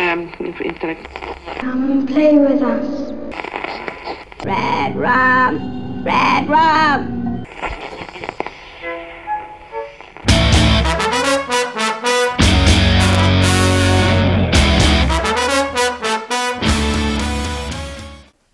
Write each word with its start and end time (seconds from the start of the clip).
um, 0.00 0.30
intellect. 0.60 1.08
Come 1.60 1.92
and 1.92 2.08
play 2.08 2.38
with 2.38 2.62
us. 2.62 3.12
Red 4.44 4.96
rum! 4.96 6.04
Red 6.04 6.48
rum! 6.48 7.44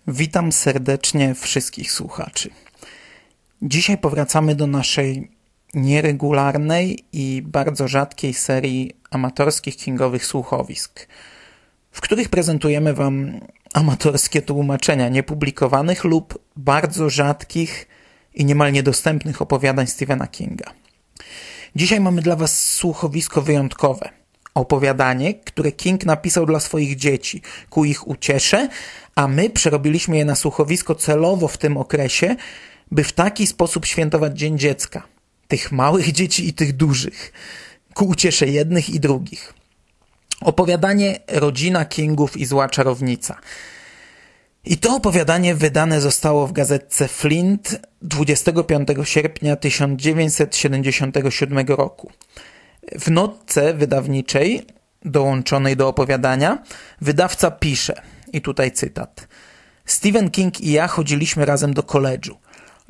Witam 0.07 0.51
serdecznie 0.51 1.35
wszystkich 1.35 1.91
słuchaczy. 1.91 2.49
Dzisiaj 3.61 3.97
powracamy 3.97 4.55
do 4.55 4.67
naszej 4.67 5.31
nieregularnej 5.73 6.99
i 7.13 7.41
bardzo 7.45 7.87
rzadkiej 7.87 8.33
serii 8.33 8.91
amatorskich 9.11 9.77
kingowych 9.77 10.25
słuchowisk, 10.25 11.07
w 11.95 12.01
których 12.01 12.29
prezentujemy 12.29 12.93
Wam 12.93 13.39
amatorskie 13.73 14.41
tłumaczenia 14.41 15.09
niepublikowanych 15.09 16.03
lub 16.03 16.39
bardzo 16.55 17.09
rzadkich 17.09 17.87
i 18.33 18.45
niemal 18.45 18.71
niedostępnych 18.71 19.41
opowiadań 19.41 19.87
Stephena 19.87 20.27
Kinga. 20.27 20.73
Dzisiaj 21.75 21.99
mamy 21.99 22.21
dla 22.21 22.35
Was 22.35 22.75
słuchowisko 22.75 23.41
wyjątkowe. 23.41 24.09
Opowiadanie, 24.53 25.33
które 25.33 25.71
King 25.71 26.05
napisał 26.05 26.45
dla 26.45 26.59
swoich 26.59 26.95
dzieci, 26.95 27.41
ku 27.69 27.85
ich 27.85 28.07
uciesze, 28.07 28.69
a 29.15 29.27
my 29.27 29.49
przerobiliśmy 29.49 30.17
je 30.17 30.25
na 30.25 30.35
słuchowisko 30.35 30.95
celowo 30.95 31.47
w 31.47 31.57
tym 31.57 31.77
okresie, 31.77 32.35
by 32.91 33.03
w 33.03 33.11
taki 33.11 33.47
sposób 33.47 33.85
świętować 33.85 34.39
Dzień 34.39 34.57
Dziecka. 34.57 35.03
Tych 35.47 35.71
małych 35.71 36.11
dzieci 36.11 36.47
i 36.47 36.53
tych 36.53 36.73
dużych. 36.73 37.33
Ku 37.93 38.05
uciesze 38.05 38.47
jednych 38.47 38.89
i 38.89 38.99
drugich. 38.99 39.53
Opowiadanie 40.41 41.19
Rodzina 41.27 41.85
Kingów 41.85 42.37
i 42.37 42.45
Zła 42.45 42.69
Czarownica. 42.69 43.37
I 44.65 44.77
to 44.77 44.95
opowiadanie 44.95 45.55
wydane 45.55 46.01
zostało 46.01 46.47
w 46.47 46.51
gazetce 46.51 47.07
Flint 47.07 47.79
25 48.01 48.87
sierpnia 49.03 49.55
1977 49.55 51.67
roku. 51.67 52.11
W 52.99 53.11
notce 53.11 53.73
wydawniczej 53.73 54.65
dołączonej 55.05 55.77
do 55.77 55.87
opowiadania 55.87 56.63
wydawca 57.01 57.51
pisze, 57.51 58.01
i 58.33 58.41
tutaj 58.41 58.71
cytat: 58.71 59.27
Stephen 59.85 60.31
King 60.31 60.61
i 60.61 60.71
ja 60.71 60.87
chodziliśmy 60.87 61.45
razem 61.45 61.73
do 61.73 61.83
koledżu. 61.83 62.37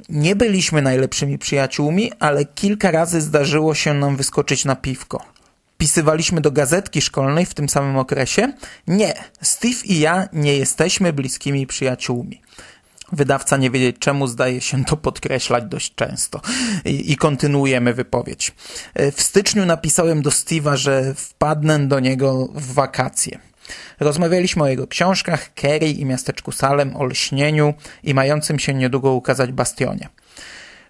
Nie 0.10 0.36
byliśmy 0.36 0.82
najlepszymi 0.82 1.38
przyjaciółmi, 1.38 2.12
ale 2.20 2.46
kilka 2.46 2.92
razy 2.92 3.22
zdarzyło 3.22 3.76
się 3.76 3.94
nam 3.94 4.18
wyskoczyć 4.18 4.66
na 4.66 4.76
piwko. 4.76 5.35
Pisywaliśmy 5.86 6.42
do 6.42 6.52
gazetki 6.52 7.02
szkolnej 7.02 7.46
w 7.46 7.54
tym 7.54 7.70
samym 7.70 7.98
okresie? 7.98 8.54
Nie, 8.88 9.14
Steve 9.42 9.76
i 9.84 10.00
ja 10.00 10.28
nie 10.34 10.58
jesteśmy 10.58 11.14
bliskimi 11.14 11.68
przyjaciółmi. 11.68 12.42
Wydawca 13.12 13.58
nie 13.58 13.72
wiedzieć 13.72 13.96
czemu 14.00 14.28
zdaje 14.28 14.62
się 14.62 14.86
to 14.86 14.98
podkreślać 14.98 15.64
dość 15.64 15.96
często. 15.96 16.42
I, 16.86 17.12
I, 17.12 17.18
kontynuujemy 17.18 17.94
wypowiedź. 17.94 18.54
W 18.96 19.22
styczniu 19.22 19.66
napisałem 19.66 20.22
do 20.22 20.30
Steve'a, 20.30 20.76
że 20.76 21.14
wpadnę 21.16 21.80
do 21.80 22.00
niego 22.00 22.48
w 22.56 22.74
wakacje. 22.74 23.40
Rozmawialiśmy 24.00 24.64
o 24.64 24.68
jego 24.68 24.88
książkach, 24.88 25.54
Kerry 25.54 25.90
i 25.90 26.06
miasteczku 26.06 26.52
Salem, 26.52 26.96
o 26.96 27.06
lśnieniu 27.06 27.74
i 28.04 28.14
mającym 28.14 28.60
się 28.60 28.74
niedługo 28.74 29.12
ukazać 29.12 29.52
Bastionie. 29.52 30.10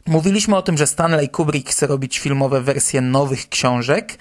Mówiliśmy 0.05 0.55
o 0.55 0.61
tym, 0.61 0.77
że 0.77 0.87
Stanley 0.87 1.29
Kubrick 1.29 1.69
chce 1.69 1.87
robić 1.87 2.19
filmowe 2.19 2.61
wersje 2.61 3.01
nowych 3.01 3.49
książek. 3.49 4.17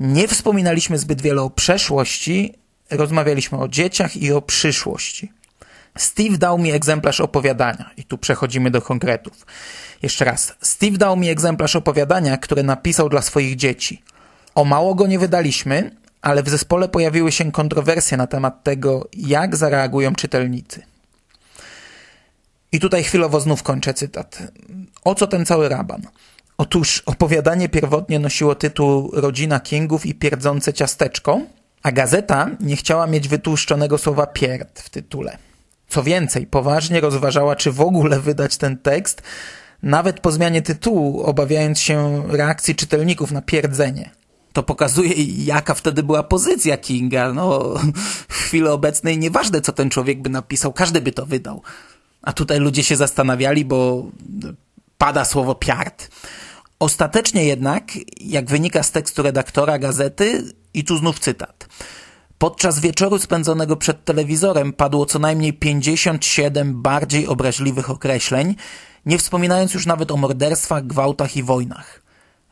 Nie 0.00 0.28
wspominaliśmy 0.28 0.98
zbyt 0.98 1.22
wiele 1.22 1.42
o 1.42 1.50
przeszłości, 1.50 2.54
rozmawialiśmy 2.90 3.58
o 3.58 3.68
dzieciach 3.68 4.16
i 4.16 4.32
o 4.32 4.42
przyszłości. 4.42 5.32
Steve 5.96 6.38
dał 6.38 6.58
mi 6.58 6.70
egzemplarz 6.70 7.20
opowiadania 7.20 7.90
i 7.96 8.04
tu 8.04 8.18
przechodzimy 8.18 8.70
do 8.70 8.82
konkretów. 8.82 9.46
Jeszcze 10.02 10.24
raz. 10.24 10.54
Steve 10.60 10.98
dał 10.98 11.16
mi 11.16 11.28
egzemplarz 11.28 11.76
opowiadania, 11.76 12.36
które 12.36 12.62
napisał 12.62 13.08
dla 13.08 13.22
swoich 13.22 13.56
dzieci. 13.56 14.02
O 14.54 14.64
mało 14.64 14.94
go 14.94 15.06
nie 15.06 15.18
wydaliśmy, 15.18 15.90
ale 16.22 16.42
w 16.42 16.48
zespole 16.48 16.88
pojawiły 16.88 17.32
się 17.32 17.52
kontrowersje 17.52 18.16
na 18.16 18.26
temat 18.26 18.62
tego, 18.64 19.08
jak 19.12 19.56
zareagują 19.56 20.14
czytelnicy. 20.14 20.82
I 22.72 22.80
tutaj 22.80 23.04
chwilowo 23.04 23.40
znów 23.40 23.62
kończę 23.62 23.94
cytat. 23.94 24.42
O 25.04 25.14
co 25.14 25.26
ten 25.26 25.46
cały 25.46 25.68
raban? 25.68 26.02
Otóż 26.58 27.02
opowiadanie 27.06 27.68
pierwotnie 27.68 28.18
nosiło 28.18 28.54
tytuł 28.54 29.10
Rodzina 29.12 29.60
Kingów 29.60 30.06
i 30.06 30.14
pierdzące 30.14 30.72
ciasteczko, 30.72 31.40
a 31.82 31.92
gazeta 31.92 32.50
nie 32.60 32.76
chciała 32.76 33.06
mieć 33.06 33.28
wytłuszczonego 33.28 33.98
słowa 33.98 34.26
pierd 34.26 34.80
w 34.80 34.90
tytule. 34.90 35.38
Co 35.88 36.02
więcej, 36.02 36.46
poważnie 36.46 37.00
rozważała, 37.00 37.56
czy 37.56 37.72
w 37.72 37.80
ogóle 37.80 38.20
wydać 38.20 38.56
ten 38.56 38.78
tekst, 38.78 39.22
nawet 39.82 40.20
po 40.20 40.32
zmianie 40.32 40.62
tytułu, 40.62 41.22
obawiając 41.22 41.80
się 41.80 42.22
reakcji 42.28 42.74
czytelników 42.74 43.32
na 43.32 43.42
pierdzenie. 43.42 44.10
To 44.52 44.62
pokazuje, 44.62 45.10
jaka 45.44 45.74
wtedy 45.74 46.02
była 46.02 46.22
pozycja 46.22 46.76
Kinga. 46.76 47.32
No, 47.32 47.74
w 48.28 48.34
chwili 48.34 48.68
obecnej 48.68 49.18
nieważne, 49.18 49.60
co 49.60 49.72
ten 49.72 49.90
człowiek 49.90 50.22
by 50.22 50.30
napisał, 50.30 50.72
każdy 50.72 51.00
by 51.00 51.12
to 51.12 51.26
wydał. 51.26 51.62
A 52.22 52.32
tutaj 52.32 52.60
ludzie 52.60 52.84
się 52.84 52.96
zastanawiali, 52.96 53.64
bo 53.64 54.06
pada 54.98 55.24
słowo 55.24 55.54
piard. 55.54 56.08
Ostatecznie 56.78 57.44
jednak, 57.44 57.84
jak 58.20 58.50
wynika 58.50 58.82
z 58.82 58.90
tekstu 58.90 59.22
redaktora 59.22 59.78
gazety, 59.78 60.52
i 60.74 60.84
tu 60.84 60.98
znów 60.98 61.18
cytat. 61.18 61.68
Podczas 62.38 62.80
wieczoru 62.80 63.18
spędzonego 63.18 63.76
przed 63.76 64.04
telewizorem 64.04 64.72
padło 64.72 65.06
co 65.06 65.18
najmniej 65.18 65.52
57 65.52 66.82
bardziej 66.82 67.26
obraźliwych 67.26 67.90
określeń, 67.90 68.54
nie 69.06 69.18
wspominając 69.18 69.74
już 69.74 69.86
nawet 69.86 70.10
o 70.10 70.16
morderstwach, 70.16 70.86
gwałtach 70.86 71.36
i 71.36 71.42
wojnach. 71.42 72.02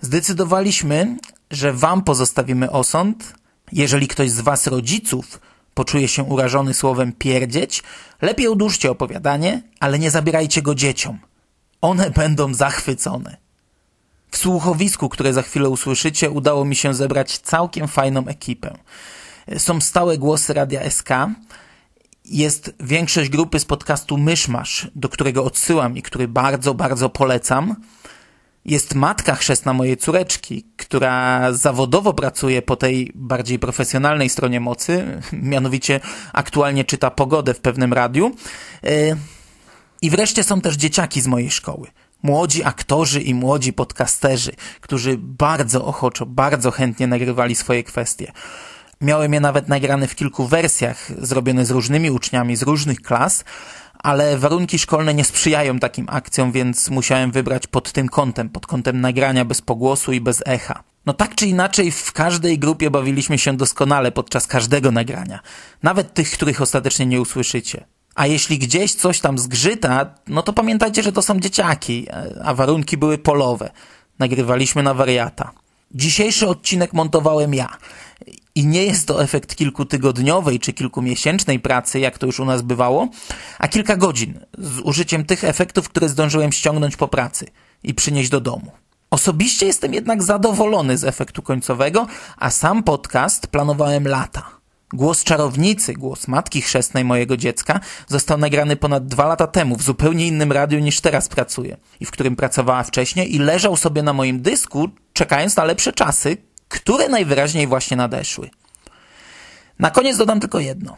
Zdecydowaliśmy, 0.01 1.17
że 1.51 1.73
wam 1.73 2.03
pozostawimy 2.03 2.71
osąd. 2.71 3.35
Jeżeli 3.73 4.09
ktoś 4.09 4.31
z 4.31 4.41
was 4.41 4.67
rodziców 4.67 5.41
poczuje 5.75 6.09
się 6.09 6.23
urażony 6.23 6.75
słowem 6.75 7.13
pierdzieć, 7.13 7.83
lepiej 8.23 8.49
udłużcie 8.49 8.91
opowiadanie, 8.91 9.63
ale 9.81 9.99
nie 9.99 10.11
zabierajcie 10.11 10.63
go 10.63 10.75
dzieciom. 10.75 11.19
One 11.81 12.11
będą 12.11 12.55
zachwycone. 12.55 13.44
W 14.35 14.37
słuchowisku, 14.37 15.09
które 15.09 15.33
za 15.33 15.43
chwilę 15.43 15.69
usłyszycie, 15.69 16.31
udało 16.31 16.65
mi 16.65 16.77
się 16.77 16.95
zebrać 16.95 17.39
całkiem 17.39 17.89
fajną 17.89 18.27
ekipę. 18.27 18.75
Są 19.59 19.81
stałe 19.81 20.19
głosy 20.19 20.55
Radia 20.55 20.91
SK, 20.91 21.09
jest 22.25 22.75
większość 22.81 23.31
grupy 23.31 23.61
z 23.61 23.65
podcastu 23.65 24.19
Myszmasz, 24.19 24.89
do 24.95 25.09
którego 25.09 25.45
odsyłam 25.45 25.97
i 25.97 26.03
który 26.03 26.29
bardzo, 26.29 26.75
bardzo 26.75 27.09
polecam. 27.09 27.77
Jest 28.65 28.95
matka 28.95 29.35
chrzestna 29.35 29.73
mojej 29.73 29.97
córeczki, 29.97 30.67
która 30.77 31.53
zawodowo 31.53 32.15
pracuje 32.15 32.63
po 32.63 32.77
tej 32.77 33.13
bardziej 33.15 33.59
profesjonalnej 33.59 34.29
stronie 34.29 34.61
mocy, 34.61 35.21
mianowicie 35.33 36.01
aktualnie 36.33 36.85
czyta 36.85 37.11
pogodę 37.11 37.55
w 37.55 37.61
pewnym 37.61 37.93
radiu. 37.93 38.35
E, 38.85 39.17
I 40.03 40.11
wreszcie 40.11 40.45
są 40.45 40.61
też 40.61 40.77
dzieciaki 40.77 41.21
z 41.21 41.27
mojej 41.27 41.51
szkoły. 41.51 41.89
Młodzi 42.25 42.65
aktorzy 42.65 43.21
i 43.21 43.35
młodzi 43.35 43.73
podcasterzy, 43.73 44.53
którzy 44.81 45.17
bardzo 45.19 45.85
ochoczo, 45.85 46.27
bardzo 46.27 46.71
chętnie 46.71 47.07
nagrywali 47.07 47.55
swoje 47.55 47.83
kwestie. 47.83 48.33
Miałem 49.01 49.33
je 49.35 49.41
nawet 49.41 49.69
nagrane 49.69 50.07
w 50.07 50.15
kilku 50.15 50.47
wersjach, 50.47 51.11
zrobione 51.19 51.65
z 51.65 51.71
różnymi 51.71 52.11
uczniami 52.11 52.57
z 52.57 52.63
różnych 52.63 53.03
klas, 53.03 53.45
ale 53.99 54.39
warunki 54.39 54.79
szkolne 54.79 55.15
nie 55.15 55.25
sprzyjają 55.25 55.79
takim 55.79 56.07
akcjom, 56.09 56.53
więc 56.53 56.91
musiałem 56.91 57.31
wybrać 57.31 57.67
pod 57.67 57.93
tym 57.93 58.09
kątem, 58.09 58.49
pod 58.49 58.67
kątem 58.67 59.01
nagrania 59.01 59.45
bez 59.45 59.63
pogłosu 59.63 60.13
i 60.13 60.21
bez 60.21 60.43
echa. 60.47 60.83
No 61.07 61.13
tak 61.13 61.35
czy 61.35 61.47
inaczej, 61.47 61.91
w 61.91 62.13
każdej 62.13 62.59
grupie 62.59 62.91
bawiliśmy 62.91 63.39
się 63.39 63.57
doskonale 63.57 64.13
podczas 64.13 64.47
każdego 64.47 64.91
nagrania. 64.91 65.41
Nawet 65.83 66.15
tych, 66.15 66.31
których 66.31 66.61
ostatecznie 66.61 67.07
nie 67.07 67.21
usłyszycie. 67.21 67.85
A 68.15 68.27
jeśli 68.27 68.59
gdzieś 68.59 68.95
coś 68.95 69.21
tam 69.21 69.39
zgrzyta, 69.39 70.15
no 70.27 70.43
to 70.43 70.53
pamiętajcie, 70.53 71.03
że 71.03 71.13
to 71.13 71.23
są 71.23 71.41
dzieciaki, 71.41 72.07
a 72.45 72.55
warunki 72.55 72.97
były 72.97 73.19
polowe. 73.19 73.71
Nagrywaliśmy 74.19 74.83
na 74.83 74.95
wariata. 74.95 75.51
Dzisiejszy 75.95 76.49
odcinek 76.49 76.93
montowałem 76.93 77.55
ja. 77.55 77.69
I 78.55 78.67
nie 78.67 78.85
jest 78.85 79.09
to 79.09 79.23
efekt 79.23 79.57
kilkutygodniowej 79.57 80.61
czy 80.61 80.73
kilkumiesięcznej 80.73 81.61
pracy, 81.61 82.01
jak 82.01 82.19
to 82.19 82.27
już 82.27 82.41
u 82.41 82.45
nas 82.45 82.63
bywało, 82.63 83.09
a 83.59 83.69
kilka 83.69 83.97
godzin 83.97 84.41
z 84.59 84.81
użyciem 84.81 85.25
tych 85.25 85.45
efektów, 85.45 85.89
które 85.89 86.09
zdążyłem 86.09 86.53
ściągnąć 86.53 86.97
po 86.97 87.09
pracy 87.09 87.47
i 87.83 87.95
przynieść 87.95 88.31
do 88.31 88.41
domu. 88.41 88.73
Osobiście 89.11 89.67
jestem 89.67 89.95
jednak 89.95 90.23
zadowolony 90.23 90.99
z 90.99 91.05
efektu 91.05 91.43
końcowego, 91.43 92.07
a 92.37 92.51
sam 92.51 92.83
podcast 92.83 93.47
planowałem 93.47 94.09
lata. 94.09 94.54
Głos 94.95 95.25
czarownicy, 95.25 95.95
głos 95.95 96.29
matki 96.29 96.63
chrzestnej 96.63 97.05
mojego 97.05 97.37
dziecka 97.37 97.81
został 98.09 98.39
nagrany 98.39 98.77
ponad 98.77 99.07
dwa 99.07 99.27
lata 99.27 99.47
temu 99.47 99.77
w 99.77 99.83
zupełnie 99.83 100.27
innym 100.27 100.53
radiu 100.53 100.79
niż 100.79 101.01
teraz 101.01 101.29
pracuję 101.29 101.77
i 102.01 102.05
w 102.07 102.11
którym 102.11 102.37
pracowała 102.37 102.83
wcześniej 102.83 103.35
i 103.35 103.39
leżał 103.39 103.77
sobie 103.77 104.03
na 104.03 104.13
moim 104.13 104.43
dysku, 104.43 104.89
czekając 105.13 105.57
na 105.57 105.65
lepsze 105.65 105.93
czasy, 105.93 106.37
które 106.69 107.09
najwyraźniej 107.09 107.67
właśnie 107.67 107.97
nadeszły. 107.97 108.51
Na 109.79 109.91
koniec 109.91 110.17
dodam 110.17 110.41
tylko 110.41 110.61
jedno. 110.61 110.97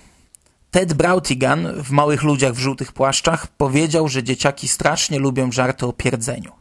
Ted 0.71 0.93
Brautigan 0.93 1.73
w 1.83 1.91
Małych 1.91 2.23
Ludziach 2.23 2.53
w 2.53 2.59
Żółtych 2.59 2.93
Płaszczach 2.93 3.47
powiedział, 3.47 4.09
że 4.09 4.23
dzieciaki 4.23 4.69
strasznie 4.69 5.19
lubią 5.19 5.53
żarty 5.53 5.87
o 5.87 5.93
pierdzeniu. 5.93 6.53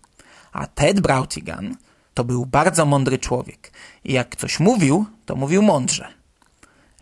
A 0.54 0.68
Ted 0.68 1.00
Brautigan 1.00 1.76
to 2.14 2.24
był 2.24 2.46
bardzo 2.46 2.86
mądry 2.86 3.18
człowiek. 3.18 3.72
I 4.04 4.14
jak 4.14 4.36
coś 4.36 4.60
mówił, 4.60 5.06
to 5.26 5.36
mówił 5.36 5.62
mądrze. 5.62 6.15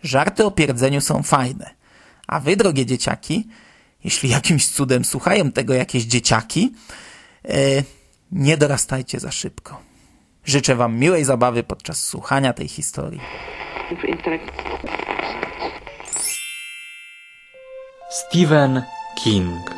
Żarty 0.04 0.46
o 0.46 0.52
pierdzeniu 0.52 1.02
są 1.02 1.24
fajne. 1.24 1.70
A 2.28 2.40
wy, 2.40 2.56
drogie 2.56 2.86
dzieciaki, 2.86 3.48
jeśli 4.04 4.30
jakimś 4.30 4.68
cudem 4.68 5.06
słuchają 5.06 5.52
tego 5.52 5.74
jakieś 5.74 6.04
dzieciaki, 6.04 6.74
e, 7.46 7.84
nie 8.32 8.58
dorastajcie 8.58 9.20
za 9.20 9.32
szybko. 9.32 9.82
Życzę 10.46 10.76
wam 10.76 11.00
miłej 11.00 11.24
zabawy 11.24 11.64
podczas 11.64 12.04
słuchania 12.04 12.54
tej 12.54 12.68
historii. 12.68 13.22
Stephen 18.10 18.84
King 19.24 19.72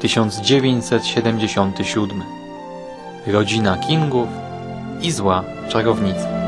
1977 0.00 2.22
Rodzina 3.26 3.76
Kingów 3.76 4.28
i 5.02 5.10
zła 5.10 5.44
czarownica 5.68 6.41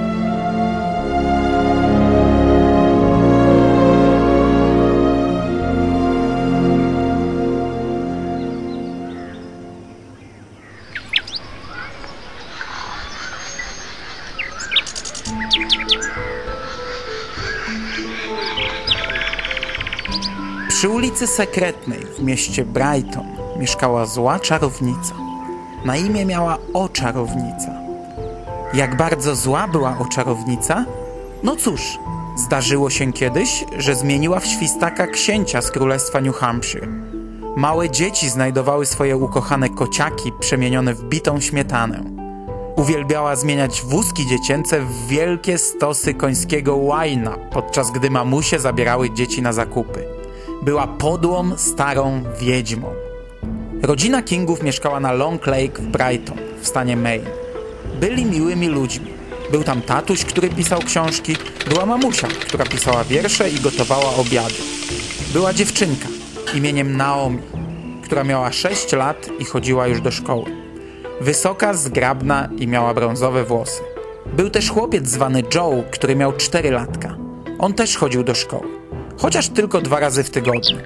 Sekretnej 21.36 21.98
w 22.18 22.22
mieście 22.22 22.64
Brighton 22.64 23.26
mieszkała 23.58 24.06
zła 24.06 24.40
czarownica. 24.40 25.14
Na 25.84 25.96
imię 25.96 26.24
miała 26.24 26.58
Oczarownica. 26.74 27.72
Jak 28.74 28.96
bardzo 28.96 29.34
zła 29.34 29.68
była 29.68 29.98
Oczarownica? 29.98 30.84
No 31.42 31.56
cóż, 31.56 31.98
zdarzyło 32.36 32.90
się 32.90 33.12
kiedyś, 33.12 33.64
że 33.78 33.94
zmieniła 33.94 34.40
w 34.40 34.46
świstaka 34.46 35.06
księcia 35.06 35.62
z 35.62 35.70
królestwa 35.70 36.20
New 36.20 36.36
Hampshire. 36.36 36.88
Małe 37.56 37.90
dzieci 37.90 38.28
znajdowały 38.28 38.86
swoje 38.86 39.16
ukochane 39.16 39.68
kociaki 39.68 40.32
przemienione 40.40 40.94
w 40.94 41.04
bitą 41.04 41.40
śmietanę. 41.40 42.04
Uwielbiała 42.76 43.36
zmieniać 43.36 43.82
wózki 43.82 44.26
dziecięce 44.26 44.80
w 44.80 45.06
wielkie 45.06 45.58
stosy 45.58 46.14
końskiego 46.14 46.76
łajna, 46.76 47.38
podczas 47.52 47.90
gdy 47.90 48.10
mamusie 48.10 48.58
zabierały 48.58 49.10
dzieci 49.10 49.42
na 49.42 49.52
zakupy. 49.52 50.13
Była 50.62 50.86
podłą, 50.86 51.56
starą 51.56 52.22
wiedźmą. 52.40 52.94
Rodzina 53.82 54.22
Kingów 54.22 54.62
mieszkała 54.62 55.00
na 55.00 55.12
Long 55.12 55.46
Lake 55.46 55.82
w 55.82 55.86
Brighton, 55.86 56.38
w 56.60 56.66
stanie 56.66 56.96
Maine. 56.96 57.26
Byli 58.00 58.24
miłymi 58.24 58.68
ludźmi. 58.68 59.10
Był 59.50 59.64
tam 59.64 59.82
tatuś, 59.82 60.24
który 60.24 60.48
pisał 60.48 60.80
książki, 60.80 61.36
była 61.68 61.86
mamusia, 61.86 62.28
która 62.28 62.64
pisała 62.64 63.04
wiersze 63.04 63.50
i 63.50 63.60
gotowała 63.60 64.14
obiady. 64.14 64.54
Była 65.32 65.52
dziewczynka 65.52 66.08
imieniem 66.54 66.96
Naomi, 66.96 67.38
która 68.04 68.24
miała 68.24 68.52
6 68.52 68.92
lat 68.92 69.28
i 69.38 69.44
chodziła 69.44 69.86
już 69.86 70.00
do 70.00 70.10
szkoły. 70.10 70.44
Wysoka, 71.20 71.74
zgrabna 71.74 72.48
i 72.58 72.68
miała 72.68 72.94
brązowe 72.94 73.44
włosy. 73.44 73.82
Był 74.36 74.50
też 74.50 74.70
chłopiec 74.70 75.08
zwany 75.08 75.42
Joe, 75.54 75.84
który 75.90 76.16
miał 76.16 76.32
4 76.32 76.70
latka. 76.70 77.16
On 77.58 77.74
też 77.74 77.96
chodził 77.96 78.24
do 78.24 78.34
szkoły 78.34 78.83
chociaż 79.24 79.48
tylko 79.48 79.80
dwa 79.80 80.00
razy 80.00 80.24
w 80.24 80.30
tygodniu. 80.30 80.78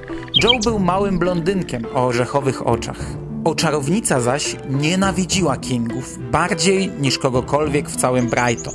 Joe 0.42 0.58
był 0.64 0.78
małym 0.78 1.18
blondynkiem 1.18 1.86
o 1.94 2.06
orzechowych 2.06 2.66
oczach. 2.66 3.00
Oczarownica 3.44 4.20
zaś 4.20 4.56
nienawidziła 4.70 5.56
Kingów 5.56 6.30
bardziej 6.30 6.90
niż 7.00 7.18
kogokolwiek 7.18 7.88
w 7.90 7.96
całym 7.96 8.26
Brighton. 8.26 8.74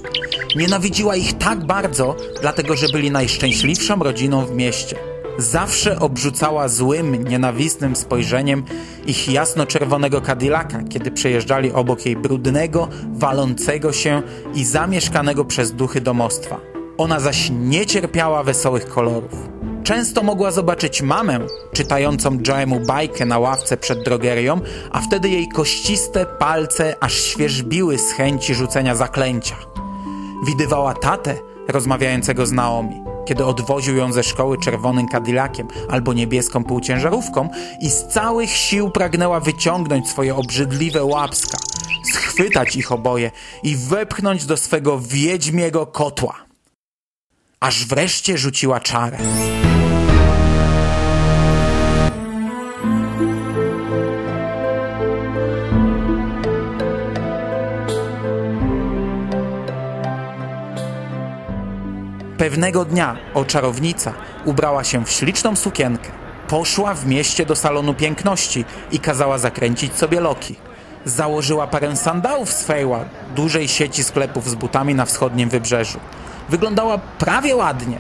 Nienawidziła 0.55 1.15
ich 1.15 1.37
tak 1.37 1.65
bardzo, 1.65 2.15
dlatego 2.41 2.75
że 2.75 2.87
byli 2.87 3.11
najszczęśliwszą 3.11 3.99
rodziną 3.99 4.45
w 4.45 4.51
mieście. 4.51 4.95
Zawsze 5.37 5.99
obrzucała 5.99 6.67
złym, 6.67 7.27
nienawistnym 7.27 7.95
spojrzeniem 7.95 8.63
ich 9.05 9.29
jasno-czerwonego 9.29 10.21
Cadillaca, 10.21 10.83
kiedy 10.89 11.11
przejeżdżali 11.11 11.71
obok 11.71 12.05
jej 12.05 12.15
brudnego, 12.15 12.87
walącego 13.13 13.93
się 13.93 14.21
i 14.55 14.65
zamieszkanego 14.65 15.45
przez 15.45 15.71
duchy 15.71 16.01
domostwa. 16.01 16.72
Ona 16.97 17.19
zaś 17.19 17.49
nie 17.49 17.85
cierpiała 17.85 18.43
wesołych 18.43 18.87
kolorów. 18.87 19.49
Często 19.83 20.23
mogła 20.23 20.51
zobaczyć 20.51 21.01
mamę 21.01 21.39
czytającą 21.73 22.37
Joemu 22.47 22.79
bajkę 22.79 23.25
na 23.25 23.39
ławce 23.39 23.77
przed 23.77 24.03
drogerią, 24.03 24.59
a 24.91 25.01
wtedy 25.01 25.29
jej 25.29 25.47
kościste 25.47 26.25
palce 26.25 26.95
aż 26.99 27.13
świeżbiły 27.13 27.97
z 27.97 28.11
chęci 28.11 28.55
rzucenia 28.55 28.95
zaklęcia. 28.95 29.55
Widywała 30.47 30.93
tatę 30.93 31.35
rozmawiającego 31.67 32.45
z 32.45 32.51
Naomi, 32.51 33.03
kiedy 33.25 33.45
odwoził 33.45 33.95
ją 33.95 34.11
ze 34.13 34.23
szkoły 34.23 34.57
czerwonym 34.57 35.07
Cadillaciem 35.07 35.67
albo 35.89 36.13
niebieską 36.13 36.63
półciężarówką 36.63 37.49
i 37.81 37.89
z 37.89 38.07
całych 38.07 38.49
sił 38.49 38.89
pragnęła 38.89 39.39
wyciągnąć 39.39 40.09
swoje 40.09 40.35
obrzydliwe 40.35 41.03
łapska, 41.03 41.57
schwytać 42.13 42.75
ich 42.75 42.91
oboje 42.91 43.31
i 43.63 43.75
wepchnąć 43.75 44.45
do 44.45 44.57
swego 44.57 44.99
wiedźmiego 44.99 45.85
kotła 45.85 46.52
aż 47.63 47.85
wreszcie 47.85 48.37
rzuciła 48.37 48.79
czarę. 48.79 49.17
Pewnego 62.37 62.85
dnia 62.85 63.17
oczarownica 63.33 64.13
ubrała 64.45 64.83
się 64.83 65.05
w 65.05 65.11
śliczną 65.11 65.55
sukienkę. 65.55 66.09
Poszła 66.47 66.93
w 66.93 67.05
mieście 67.05 67.45
do 67.45 67.55
salonu 67.55 67.93
piękności 67.93 68.65
i 68.91 68.99
kazała 68.99 69.37
zakręcić 69.37 69.95
sobie 69.95 70.19
loki. 70.19 70.55
Założyła 71.05 71.67
parę 71.67 71.95
sandałów 71.95 72.53
z 72.53 72.63
Fejła, 72.63 73.05
dużej 73.35 73.67
sieci 73.67 74.03
sklepów 74.03 74.49
z 74.49 74.55
butami 74.55 74.95
na 74.95 75.05
wschodnim 75.05 75.49
wybrzeżu. 75.49 75.99
Wyglądała 76.49 76.97
prawie 76.97 77.55
ładnie. 77.55 77.97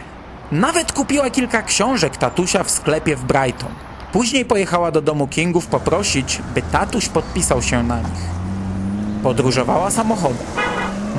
Nawet 0.51 0.91
kupiła 0.91 1.29
kilka 1.29 1.61
książek 1.61 2.17
tatusia 2.17 2.63
w 2.63 2.71
sklepie 2.71 3.15
w 3.15 3.23
Brighton. 3.23 3.71
Później 4.11 4.45
pojechała 4.45 4.91
do 4.91 5.01
domu 5.01 5.27
Kingów 5.27 5.67
poprosić, 5.67 6.41
by 6.55 6.61
tatuś 6.61 7.09
podpisał 7.09 7.61
się 7.61 7.83
na 7.83 7.99
nich. 7.99 8.23
Podróżowała 9.23 9.91
samochodem. 9.91 10.47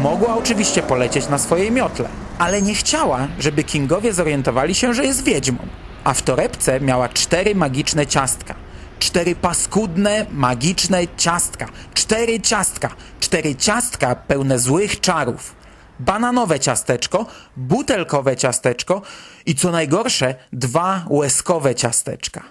Mogła 0.02 0.36
oczywiście 0.36 0.82
polecieć 0.82 1.28
na 1.28 1.38
swojej 1.38 1.70
miotle, 1.70 2.08
ale 2.38 2.62
nie 2.62 2.74
chciała, 2.74 3.28
żeby 3.38 3.64
Kingowie 3.64 4.12
zorientowali 4.12 4.74
się, 4.74 4.94
że 4.94 5.04
jest 5.04 5.24
wiedźmą. 5.24 5.58
A 6.04 6.14
w 6.14 6.22
torebce 6.22 6.80
miała 6.80 7.08
cztery 7.08 7.54
magiczne 7.54 8.06
ciastka. 8.06 8.54
Cztery 8.98 9.34
paskudne, 9.34 10.26
magiczne 10.32 11.02
ciastka. 11.16 11.66
Cztery 11.94 12.40
ciastka. 12.40 12.88
Cztery 13.20 13.54
ciastka 13.54 14.14
pełne 14.14 14.58
złych 14.58 15.00
czarów 15.00 15.63
bananowe 16.00 16.60
ciasteczko, 16.60 17.26
butelkowe 17.56 18.36
ciasteczko 18.36 19.02
i 19.46 19.54
co 19.54 19.70
najgorsze, 19.70 20.34
dwa 20.52 21.04
łezkowe 21.10 21.74
ciasteczka. 21.74 22.42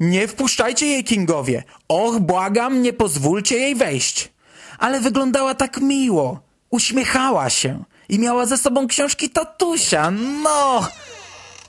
Nie 0.00 0.28
wpuszczajcie 0.28 0.86
jej, 0.86 1.04
Kingowie! 1.04 1.62
Och, 1.88 2.20
błagam, 2.20 2.82
nie 2.82 2.92
pozwólcie 2.92 3.58
jej 3.58 3.74
wejść! 3.74 4.32
Ale 4.78 5.00
wyglądała 5.00 5.54
tak 5.54 5.80
miło, 5.80 6.40
uśmiechała 6.70 7.50
się 7.50 7.84
i 8.08 8.18
miała 8.18 8.46
ze 8.46 8.58
sobą 8.58 8.86
książki 8.86 9.30
tatusia, 9.30 10.10
no! 10.42 10.88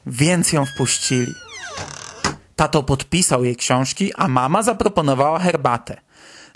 Więc 0.06 0.54
ją 0.54 0.66
wpuścili. 0.66 1.34
Tato 2.56 2.84
podpisał 2.84 3.44
jej 3.44 3.56
książki, 3.56 4.14
a 4.16 4.28
mama 4.28 4.64
zaproponowała 4.64 5.40
herbatę. 5.40 6.02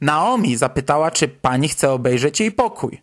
Naomi 0.02 0.58
zapytała, 0.58 1.12
czy 1.12 1.28
pani 1.28 1.70
chce 1.70 1.92
obejrzeć 1.92 2.40
jej 2.40 2.52
pokój. 2.52 3.02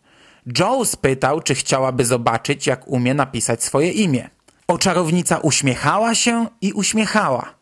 Joe 0.59 0.85
spytał, 0.85 1.41
czy 1.41 1.55
chciałaby 1.55 2.05
zobaczyć, 2.05 2.67
jak 2.67 2.89
umie 2.89 3.15
napisać 3.15 3.65
swoje 3.65 3.91
imię. 3.91 4.31
Oczarownica 4.69 5.39
uśmiechała 5.39 6.15
się 6.15 6.47
i 6.61 6.73
uśmiechała. 6.73 7.55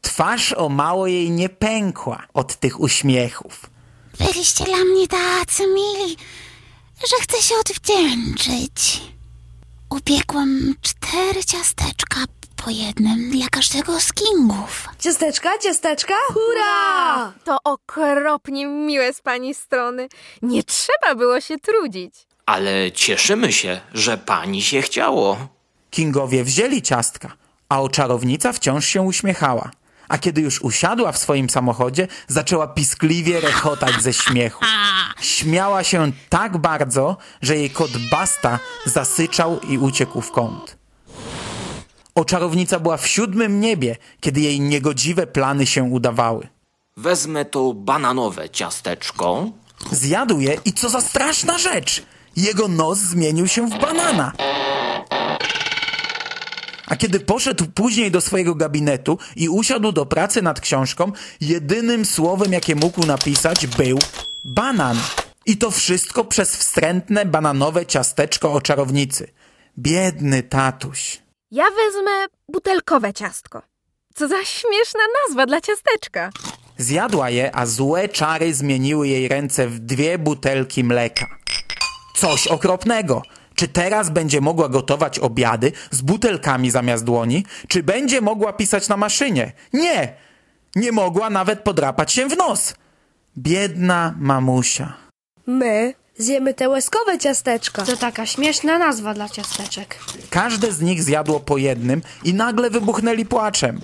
Twarz 0.00 0.52
o 0.52 0.68
mało 0.68 1.06
jej 1.06 1.30
nie 1.30 1.48
pękła 1.48 2.22
od 2.34 2.56
tych 2.56 2.80
uśmiechów. 2.80 3.70
Byliście 4.18 4.64
dla 4.64 4.84
mnie 4.84 5.08
tacy 5.08 5.62
mili, 5.66 6.16
że 7.10 7.16
chcę 7.22 7.42
się 7.42 7.54
odwdzięczyć. 7.54 9.02
Upiekłam 9.90 10.74
cztery 10.82 11.44
ciasteczka 11.44 12.20
po 12.64 12.70
jednym 12.70 13.30
dla 13.30 13.48
każdego 13.48 14.00
z 14.00 14.12
kingów. 14.12 14.88
Ciasteczka, 14.98 15.58
ciasteczka, 15.58 16.14
hurra! 16.28 17.32
To 17.44 17.56
okropnie 17.64 18.66
miłe 18.66 19.12
z 19.12 19.20
pani 19.20 19.54
strony. 19.54 20.08
Nie 20.42 20.62
trzeba 20.62 21.14
było 21.14 21.40
się 21.40 21.58
trudzić. 21.58 22.14
Ale 22.46 22.92
cieszymy 22.92 23.52
się, 23.52 23.80
że 23.94 24.18
pani 24.18 24.62
się 24.62 24.82
chciało. 24.82 25.48
Kingowie 25.90 26.44
wzięli 26.44 26.82
ciastka, 26.82 27.32
a 27.68 27.80
oczarownica 27.80 28.52
wciąż 28.52 28.86
się 28.86 29.02
uśmiechała. 29.02 29.70
A 30.08 30.18
kiedy 30.18 30.40
już 30.40 30.60
usiadła 30.60 31.12
w 31.12 31.18
swoim 31.18 31.50
samochodzie, 31.50 32.08
zaczęła 32.28 32.66
piskliwie 32.66 33.40
rechotać 33.40 34.02
ze 34.02 34.12
śmiechu. 34.12 34.64
Śmiała 35.20 35.84
się 35.84 36.12
tak 36.28 36.58
bardzo, 36.58 37.16
że 37.42 37.56
jej 37.56 37.70
kot 37.70 37.90
Basta 38.10 38.58
zasyczał 38.84 39.60
i 39.60 39.78
uciekł 39.78 40.20
w 40.20 40.32
kąt. 40.32 40.81
Oczarownica 42.14 42.80
była 42.80 42.96
w 42.96 43.06
siódmym 43.06 43.60
niebie, 43.60 43.96
kiedy 44.20 44.40
jej 44.40 44.60
niegodziwe 44.60 45.26
plany 45.26 45.66
się 45.66 45.82
udawały. 45.82 46.48
Wezmę 46.96 47.44
to 47.44 47.74
bananowe 47.74 48.50
ciasteczko. 48.50 49.50
Zjadł 49.92 50.40
je 50.40 50.56
i 50.64 50.72
co 50.72 50.88
za 50.88 51.00
straszna 51.00 51.58
rzecz! 51.58 52.02
Jego 52.36 52.68
nos 52.68 52.98
zmienił 52.98 53.48
się 53.48 53.66
w 53.66 53.78
banana. 53.80 54.32
A 56.86 56.96
kiedy 56.96 57.20
poszedł 57.20 57.64
później 57.74 58.10
do 58.10 58.20
swojego 58.20 58.54
gabinetu 58.54 59.18
i 59.36 59.48
usiadł 59.48 59.92
do 59.92 60.06
pracy 60.06 60.42
nad 60.42 60.60
książką, 60.60 61.12
jedynym 61.40 62.04
słowem, 62.04 62.52
jakie 62.52 62.74
mógł 62.74 63.06
napisać, 63.06 63.66
był 63.66 63.98
banan. 64.44 64.96
I 65.46 65.56
to 65.56 65.70
wszystko 65.70 66.24
przez 66.24 66.56
wstrętne 66.56 67.26
bananowe 67.26 67.86
ciasteczko 67.86 68.52
o 68.52 68.60
czarownicy. 68.60 69.28
Biedny 69.78 70.42
tatuś. 70.42 71.21
Ja 71.52 71.64
wezmę 71.64 72.26
butelkowe 72.48 73.12
ciastko. 73.12 73.62
Co 74.14 74.28
za 74.28 74.44
śmieszna 74.44 75.00
nazwa 75.22 75.46
dla 75.46 75.60
ciasteczka. 75.60 76.30
Zjadła 76.78 77.30
je, 77.30 77.56
a 77.56 77.66
złe 77.66 78.08
czary 78.08 78.54
zmieniły 78.54 79.08
jej 79.08 79.28
ręce 79.28 79.68
w 79.68 79.78
dwie 79.78 80.18
butelki 80.18 80.84
mleka. 80.84 81.26
Coś 82.16 82.46
okropnego. 82.46 83.22
Czy 83.54 83.68
teraz 83.68 84.10
będzie 84.10 84.40
mogła 84.40 84.68
gotować 84.68 85.18
obiady 85.18 85.72
z 85.90 86.02
butelkami 86.02 86.70
zamiast 86.70 87.04
dłoni? 87.04 87.44
Czy 87.68 87.82
będzie 87.82 88.20
mogła 88.20 88.52
pisać 88.52 88.88
na 88.88 88.96
maszynie? 88.96 89.52
Nie! 89.72 90.16
Nie 90.76 90.92
mogła 90.92 91.30
nawet 91.30 91.60
podrapać 91.60 92.12
się 92.12 92.28
w 92.28 92.36
nos. 92.36 92.74
Biedna 93.38 94.14
mamusia. 94.18 94.92
My 95.46 95.94
zjemy 96.18 96.54
te 96.54 96.68
łezkowe 96.68 97.18
ciasteczka. 97.18 97.82
To 97.82 97.96
taka 97.96 98.26
śmieszna 98.26 98.78
nazwa 98.78 99.14
dla 99.14 99.28
ciasteczek. 99.28 99.98
Każde 100.30 100.72
z 100.72 100.80
nich 100.80 101.02
zjadło 101.02 101.40
po 101.40 101.56
jednym 101.58 102.02
i 102.24 102.34
nagle 102.34 102.70
wybuchnęli 102.70 103.26
płaczem. 103.26 103.80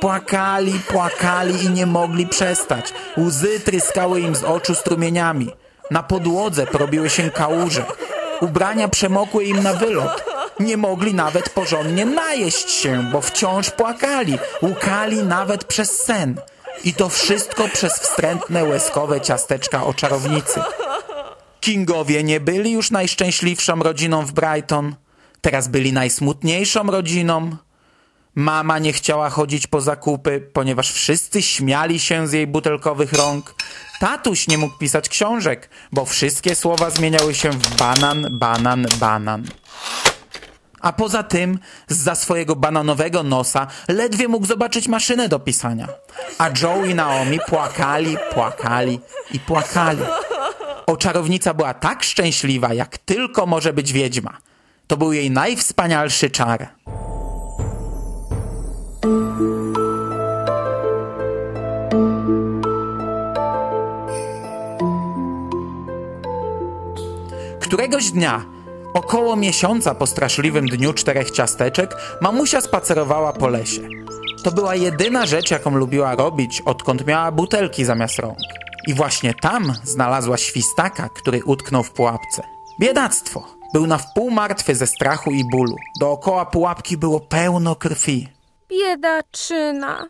Płakali, 0.00 0.72
płakali 0.88 1.64
i 1.64 1.70
nie 1.70 1.86
mogli 1.86 2.26
przestać. 2.26 2.92
Łzy 3.18 3.60
tryskały 3.60 4.20
im 4.20 4.34
z 4.34 4.44
oczu 4.44 4.74
strumieniami. 4.74 5.50
Na 5.90 6.02
podłodze 6.02 6.66
porobiły 6.66 7.10
się 7.10 7.30
kałuże. 7.30 7.84
Ubrania 8.40 8.88
przemokły 8.88 9.44
im 9.44 9.62
na 9.62 9.72
wylot. 9.72 10.24
Nie 10.60 10.76
mogli 10.76 11.14
nawet 11.14 11.48
porządnie 11.48 12.06
najeść 12.06 12.70
się, 12.70 13.02
bo 13.12 13.20
wciąż 13.20 13.70
płakali. 13.70 14.38
Łukali 14.62 15.22
nawet 15.22 15.64
przez 15.64 16.02
sen. 16.02 16.40
I 16.84 16.94
to 16.94 17.08
wszystko 17.08 17.68
przez 17.68 17.92
wstrętne 17.92 18.64
łezkowe 18.64 19.20
ciasteczka 19.20 19.84
o 19.84 19.94
czarownicy. 19.94 20.60
Kingowie 21.60 22.24
nie 22.24 22.40
byli 22.40 22.72
już 22.72 22.90
najszczęśliwszą 22.90 23.82
rodziną 23.82 24.26
w 24.26 24.32
Brighton. 24.32 24.94
Teraz 25.40 25.68
byli 25.68 25.92
najsmutniejszą 25.92 26.90
rodziną. 26.90 27.56
Mama 28.34 28.78
nie 28.78 28.92
chciała 28.92 29.30
chodzić 29.30 29.66
po 29.66 29.80
zakupy, 29.80 30.48
ponieważ 30.52 30.92
wszyscy 30.92 31.42
śmiali 31.42 32.00
się 32.00 32.28
z 32.28 32.32
jej 32.32 32.46
butelkowych 32.46 33.12
rąk. 33.12 33.54
Tatuś 34.00 34.48
nie 34.48 34.58
mógł 34.58 34.78
pisać 34.78 35.08
książek, 35.08 35.70
bo 35.92 36.04
wszystkie 36.04 36.54
słowa 36.54 36.90
zmieniały 36.90 37.34
się 37.34 37.50
w 37.50 37.76
banan, 37.76 38.26
banan, 38.30 38.86
banan. 39.00 39.44
A 40.80 40.92
poza 40.92 41.22
tym, 41.22 41.58
za 41.88 42.14
swojego 42.14 42.56
bananowego 42.56 43.22
nosa 43.22 43.66
ledwie 43.88 44.28
mógł 44.28 44.46
zobaczyć 44.46 44.88
maszynę 44.88 45.28
do 45.28 45.38
pisania. 45.38 45.88
A 46.38 46.50
Joe 46.62 46.84
i 46.84 46.94
Naomi 46.94 47.38
płakali, 47.46 48.16
płakali 48.34 49.00
i 49.32 49.40
płakali. 49.40 50.02
Oczarownica 50.86 51.54
była 51.54 51.74
tak 51.74 52.02
szczęśliwa, 52.02 52.74
jak 52.74 52.98
tylko 52.98 53.46
może 53.46 53.72
być 53.72 53.92
wiedźma. 53.92 54.38
To 54.86 54.96
był 54.96 55.12
jej 55.12 55.30
najwspanialszy 55.30 56.30
czar. 56.30 56.68
Któregoś 67.60 68.10
dnia, 68.10 68.44
około 68.94 69.36
miesiąca 69.36 69.94
po 69.94 70.06
straszliwym 70.06 70.66
dniu 70.66 70.92
czterech 70.92 71.30
ciasteczek, 71.30 71.96
mamusia 72.20 72.60
spacerowała 72.60 73.32
po 73.32 73.48
lesie. 73.48 73.88
To 74.44 74.52
była 74.52 74.74
jedyna 74.74 75.26
rzecz, 75.26 75.50
jaką 75.50 75.76
lubiła 75.76 76.14
robić, 76.14 76.60
odkąd 76.64 77.06
miała 77.06 77.32
butelki 77.32 77.84
zamiast 77.84 78.18
rąk. 78.18 78.38
I 78.86 78.94
właśnie 78.94 79.34
tam 79.34 79.72
znalazła 79.84 80.36
świstaka, 80.36 81.08
który 81.16 81.44
utknął 81.44 81.82
w 81.82 81.90
pułapce. 81.90 82.42
Biedactwo! 82.80 83.60
Był 83.72 83.86
na 83.86 83.98
wpół 83.98 84.30
martwy 84.30 84.74
ze 84.74 84.86
strachu 84.86 85.30
i 85.30 85.44
bólu. 85.50 85.76
Dookoła 86.00 86.46
pułapki 86.46 86.96
było 86.96 87.20
pełno 87.20 87.76
krwi. 87.76 88.28
Biedaczyna. 88.68 90.06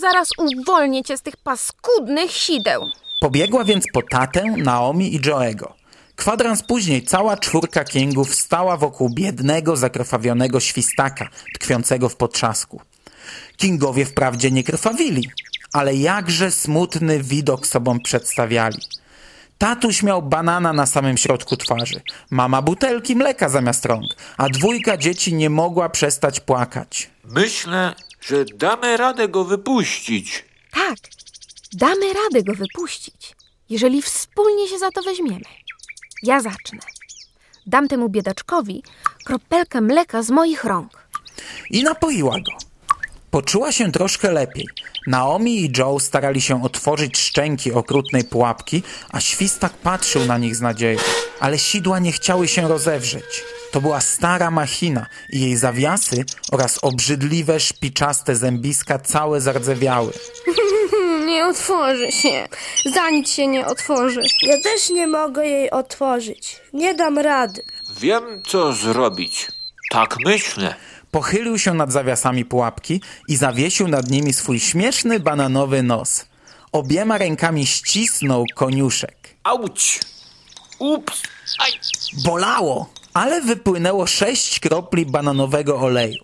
Zaraz 0.00 0.28
uwolnię 0.38 1.04
cię 1.04 1.16
z 1.16 1.22
tych 1.22 1.36
paskudnych 1.36 2.30
sideł. 2.30 2.82
Pobiegła 3.20 3.64
więc 3.64 3.84
po 3.92 4.02
tatę, 4.02 4.44
Naomi 4.56 5.14
i 5.14 5.20
Joego. 5.20 5.79
Kwadrans 6.20 6.62
później 6.62 7.02
cała 7.02 7.36
czwórka 7.36 7.84
Kingów 7.84 8.34
stała 8.34 8.76
wokół 8.76 9.10
biednego, 9.10 9.76
zakrwawionego 9.76 10.60
świstaka, 10.60 11.28
tkwiącego 11.54 12.08
w 12.08 12.16
potrzasku. 12.16 12.80
Kingowie 13.56 14.04
wprawdzie 14.04 14.50
nie 14.50 14.64
krwawili, 14.64 15.30
ale 15.72 15.94
jakże 15.94 16.50
smutny 16.50 17.22
widok 17.22 17.66
sobą 17.66 18.00
przedstawiali. 18.00 18.78
Tatuś 19.58 20.02
miał 20.02 20.22
banana 20.22 20.72
na 20.72 20.86
samym 20.86 21.16
środku 21.16 21.56
twarzy, 21.56 22.00
mama 22.30 22.62
butelki 22.62 23.16
mleka 23.16 23.48
zamiast 23.48 23.86
rąk, 23.86 24.06
a 24.36 24.48
dwójka 24.48 24.96
dzieci 24.96 25.34
nie 25.34 25.50
mogła 25.50 25.88
przestać 25.88 26.40
płakać. 26.40 27.10
Myślę, 27.24 27.94
że 28.20 28.44
damy 28.44 28.96
radę 28.96 29.28
go 29.28 29.44
wypuścić. 29.44 30.44
Tak, 30.70 30.98
damy 31.72 32.12
radę 32.12 32.42
go 32.42 32.54
wypuścić, 32.54 33.36
jeżeli 33.70 34.02
wspólnie 34.02 34.68
się 34.68 34.78
za 34.78 34.90
to 34.90 35.02
weźmiemy. 35.02 35.59
Ja 36.22 36.40
zacznę. 36.40 36.78
Dam 37.66 37.88
temu 37.88 38.08
biedaczkowi 38.08 38.82
kropelkę 39.24 39.80
mleka 39.80 40.22
z 40.22 40.30
moich 40.30 40.64
rąk. 40.64 41.06
I 41.70 41.82
napoiła 41.82 42.34
go. 42.40 42.52
Poczuła 43.30 43.72
się 43.72 43.92
troszkę 43.92 44.32
lepiej. 44.32 44.68
Naomi 45.06 45.64
i 45.64 45.72
Joe 45.78 46.00
starali 46.00 46.40
się 46.40 46.62
otworzyć 46.62 47.18
szczęki 47.18 47.72
okrutnej 47.72 48.24
pułapki, 48.24 48.82
a 49.12 49.20
świstak 49.20 49.72
patrzył 49.72 50.26
na 50.26 50.38
nich 50.38 50.56
z 50.56 50.60
nadzieją. 50.60 50.98
Ale 51.40 51.58
sidła 51.58 51.98
nie 51.98 52.12
chciały 52.12 52.48
się 52.48 52.68
rozewrzeć. 52.68 53.44
To 53.72 53.80
była 53.80 54.00
stara 54.00 54.50
machina 54.50 55.06
i 55.32 55.40
jej 55.40 55.56
zawiasy 55.56 56.24
oraz 56.52 56.78
obrzydliwe, 56.82 57.60
szpiczaste 57.60 58.36
zębiska 58.36 58.98
całe 58.98 59.40
zardzewiały. 59.40 60.12
Nie 61.40 61.46
otworzy 61.46 62.12
się. 62.12 62.48
Za 62.84 63.10
nic 63.10 63.30
się 63.32 63.46
nie 63.46 63.66
otworzy. 63.66 64.22
Ja 64.42 64.62
też 64.62 64.90
nie 64.90 65.06
mogę 65.06 65.46
jej 65.46 65.70
otworzyć. 65.70 66.56
Nie 66.72 66.94
dam 66.94 67.18
rady. 67.18 67.62
Wiem, 68.00 68.42
co 68.46 68.72
zrobić. 68.72 69.48
Tak 69.90 70.16
myślę. 70.24 70.74
Pochylił 71.10 71.58
się 71.58 71.74
nad 71.74 71.92
zawiasami 71.92 72.44
pułapki 72.44 73.00
i 73.28 73.36
zawiesił 73.36 73.88
nad 73.88 74.10
nimi 74.10 74.32
swój 74.32 74.60
śmieszny 74.60 75.20
bananowy 75.20 75.82
nos. 75.82 76.24
Obiema 76.72 77.18
rękami 77.18 77.66
ścisnął 77.66 78.44
koniuszek. 78.54 79.16
Auć! 79.44 80.00
Ups! 80.78 81.22
Aj! 81.58 81.72
Bolało, 82.24 82.92
ale 83.14 83.40
wypłynęło 83.40 84.06
sześć 84.06 84.60
kropli 84.60 85.06
bananowego 85.06 85.78
oleju. 85.78 86.18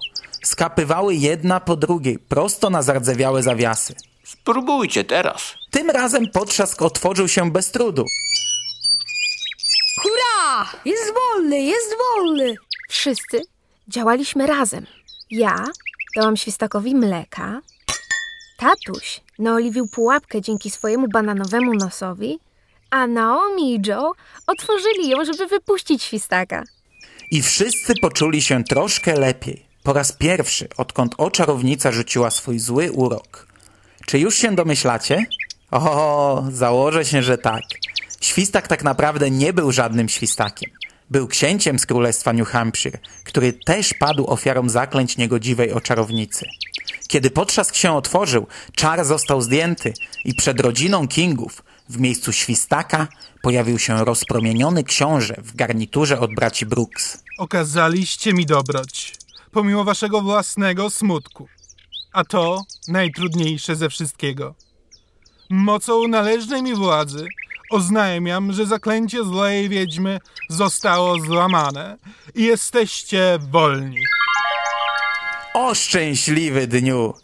Skapywały 0.45 1.15
jedna 1.15 1.61
po 1.61 1.77
drugiej, 1.77 2.19
prosto 2.19 2.71
na 2.71 2.83
zardzewiałe 2.83 3.43
zawiasy. 3.43 3.95
Spróbujcie 4.27 5.05
teraz. 5.05 5.55
Tym 5.71 5.91
razem 5.91 6.31
potrzask 6.31 6.83
otworzył 6.83 7.29
się 7.29 7.51
bez 7.51 7.71
trudu. 7.71 8.07
Hurra! 10.03 10.67
Jest 10.85 11.13
wolny, 11.15 11.63
jest 11.63 11.95
wolny. 11.99 12.55
Wszyscy 12.89 13.43
działaliśmy 13.89 14.47
razem. 14.47 14.87
Ja 15.31 15.65
dałam 16.17 16.37
świstakowi 16.37 16.95
mleka. 16.95 17.61
Tatuś 18.59 19.21
naoliwił 19.39 19.89
pułapkę 19.89 20.43
dzięki 20.43 20.71
swojemu 20.71 21.09
bananowemu 21.09 21.75
nosowi, 21.75 22.39
a 22.91 23.07
Naomi 23.07 23.75
i 23.75 23.81
Joe 23.87 24.13
otworzyli 24.47 25.09
ją, 25.09 25.25
żeby 25.25 25.47
wypuścić 25.47 26.03
świstaka. 26.03 26.65
I 27.31 27.43
wszyscy 27.43 27.95
poczuli 28.01 28.43
się 28.43 28.65
troszkę 28.65 29.15
lepiej. 29.21 29.67
Po 29.83 29.93
raz 29.93 30.13
pierwszy, 30.13 30.69
odkąd 30.77 31.15
oczarownica 31.19 31.93
rzuciła 31.93 32.31
swój 32.31 32.59
zły 32.59 32.93
urok. 32.93 33.47
Czy 34.07 34.19
już 34.19 34.37
się 34.37 34.55
domyślacie? 34.55 35.27
O, 35.71 36.45
założę 36.53 37.05
się, 37.05 37.23
że 37.23 37.39
tak. 37.39 37.63
Świstak 38.21 38.69
tak 38.69 38.85
naprawdę 38.85 39.31
nie 39.31 39.53
był 39.53 39.73
żadnym 39.73 40.09
świstakiem. 40.09 40.71
Był 41.11 41.29
księciem 41.29 41.79
z 41.79 41.87
królestwa 41.87 42.33
New 42.33 42.49
Hampshire, 42.49 42.99
który 43.25 43.53
też 43.53 43.95
padł 43.95 44.27
ofiarą 44.27 44.69
zaklęć 44.69 45.17
niegodziwej 45.17 45.73
oczarownicy. 45.73 46.47
Kiedy 47.09 47.31
potrzask 47.31 47.75
się 47.75 47.93
otworzył, 47.93 48.47
czar 48.75 49.05
został 49.05 49.41
zdjęty 49.43 49.95
i 50.25 50.35
przed 50.35 50.61
rodziną 50.61 51.09
Kingów 51.09 51.63
w 51.89 52.01
miejscu 52.01 52.33
świstaka 52.33 53.09
pojawił 53.43 53.79
się 53.79 54.05
rozpromieniony 54.05 54.85
książę 54.85 55.35
w 55.39 55.57
garniturze 55.57 56.21
od 56.21 56.35
braci 56.35 56.67
Brooks. 56.67 57.19
Okazaliście 57.39 58.33
mi 58.33 58.47
dobroć, 58.47 59.15
pomimo 59.51 59.85
waszego 59.85 60.23
własnego 60.23 60.91
smutku. 60.91 61.49
A 62.17 62.25
to 62.25 62.65
najtrudniejsze 62.89 63.77
ze 63.77 63.89
wszystkiego. 63.89 64.55
Mocą 65.51 66.09
należnej 66.09 66.63
mi 66.63 66.75
władzy 66.75 67.27
oznajmiam, 67.71 68.53
że 68.53 68.67
zaklęcie 68.67 69.25
złej 69.25 69.69
wiedźmy 69.69 70.21
zostało 70.49 71.19
złamane 71.19 71.99
i 72.35 72.43
jesteście 72.43 73.39
wolni. 73.51 73.97
O 75.55 75.75
szczęśliwy 75.75 76.67
dniu! 76.67 77.15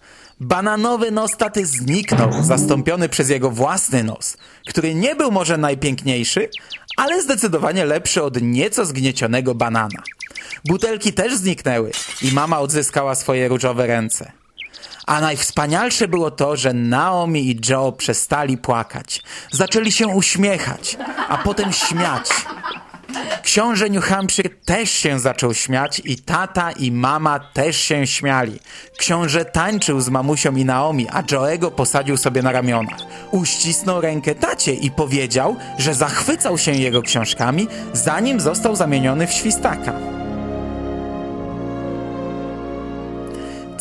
Bananowy 0.40 1.10
nos 1.10 1.36
taty 1.36 1.66
zniknął, 1.66 2.42
zastąpiony 2.42 3.08
przez 3.08 3.30
jego 3.30 3.50
własny 3.50 4.04
nos, 4.04 4.36
który 4.68 4.94
nie 4.94 5.16
był 5.16 5.32
może 5.32 5.56
najpiękniejszy, 5.56 6.48
ale 6.96 7.22
zdecydowanie 7.22 7.84
lepszy 7.84 8.22
od 8.22 8.42
nieco 8.42 8.84
zgniecionego 8.84 9.54
banana. 9.54 10.02
Butelki 10.64 11.12
też 11.12 11.36
zniknęły 11.36 11.90
i 12.22 12.32
mama 12.32 12.60
odzyskała 12.60 13.14
swoje 13.14 13.48
różowe 13.48 13.86
ręce. 13.86 14.41
A 15.06 15.20
najwspanialsze 15.20 16.08
było 16.08 16.30
to, 16.30 16.56
że 16.56 16.72
Naomi 16.72 17.50
i 17.50 17.60
Joe 17.68 17.92
przestali 17.92 18.58
płakać. 18.58 19.22
Zaczęli 19.50 19.92
się 19.92 20.06
uśmiechać, 20.06 20.96
a 21.28 21.38
potem 21.38 21.72
śmiać. 21.72 22.28
Książę 23.42 23.90
New 23.90 24.04
Hampshire 24.04 24.50
też 24.64 24.90
się 24.90 25.20
zaczął 25.20 25.54
śmiać 25.54 26.02
i 26.04 26.16
tata 26.16 26.72
i 26.72 26.92
mama 26.92 27.40
też 27.40 27.76
się 27.76 28.06
śmiali. 28.06 28.58
Książę 28.98 29.44
tańczył 29.44 30.00
z 30.00 30.08
mamusią 30.08 30.56
i 30.56 30.64
Naomi, 30.64 31.06
a 31.12 31.22
Joego 31.22 31.70
posadził 31.70 32.16
sobie 32.16 32.42
na 32.42 32.52
ramionach. 32.52 32.98
Uścisnął 33.30 34.00
rękę 34.00 34.34
tacie 34.34 34.74
i 34.74 34.90
powiedział, 34.90 35.56
że 35.78 35.94
zachwycał 35.94 36.58
się 36.58 36.72
jego 36.72 37.02
książkami, 37.02 37.68
zanim 37.92 38.40
został 38.40 38.76
zamieniony 38.76 39.26
w 39.26 39.32
świstaka. 39.32 40.21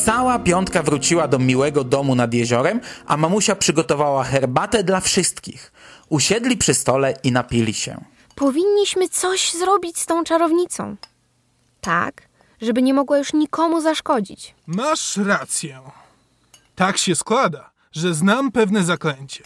Cała 0.06 0.40
piątka 0.40 0.84
wróciła 0.84 1.28
do 1.28 1.40
miłego 1.40 1.84
domu 1.84 2.16
nad 2.16 2.34
jeziorem, 2.34 2.82
a 3.08 3.18
mamusia 3.18 3.56
przygotowała 3.56 4.24
herbatę 4.24 4.84
dla 4.84 5.00
wszystkich. 5.00 5.72
Usiedli 6.10 6.58
przy 6.58 6.74
stole 6.74 7.14
i 7.24 7.32
napili 7.32 7.74
się. 7.74 8.04
Powinniśmy 8.36 9.10
coś 9.10 9.54
zrobić 9.54 10.00
z 10.00 10.06
tą 10.06 10.24
czarownicą. 10.24 10.96
Tak, 11.82 12.22
żeby 12.62 12.82
nie 12.82 12.94
mogła 12.94 13.18
już 13.18 13.34
nikomu 13.34 13.82
zaszkodzić. 13.82 14.56
Masz 14.68 15.18
rację. 15.18 15.80
Tak 16.76 16.98
się 16.98 17.16
składa, 17.16 17.72
że 17.92 18.14
znam 18.14 18.52
pewne 18.52 18.84
zaklęcie. 18.84 19.44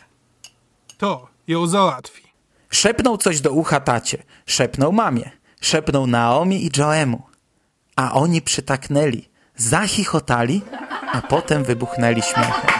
To 0.97 1.27
ją 1.47 1.67
załatwi. 1.67 2.24
Szepnął 2.69 3.17
coś 3.17 3.41
do 3.41 3.51
ucha 3.51 3.79
tacie, 3.79 4.24
szepnął 4.45 4.91
mamie, 4.91 5.31
szepnął 5.62 6.07
Naomi 6.07 6.65
i 6.65 6.69
Joemu. 6.77 7.24
A 7.95 8.13
oni 8.13 8.41
przytaknęli, 8.41 9.29
zachichotali, 9.57 10.62
a 11.13 11.21
potem 11.21 11.63
wybuchnęli 11.63 12.21
śmiechem. 12.21 12.75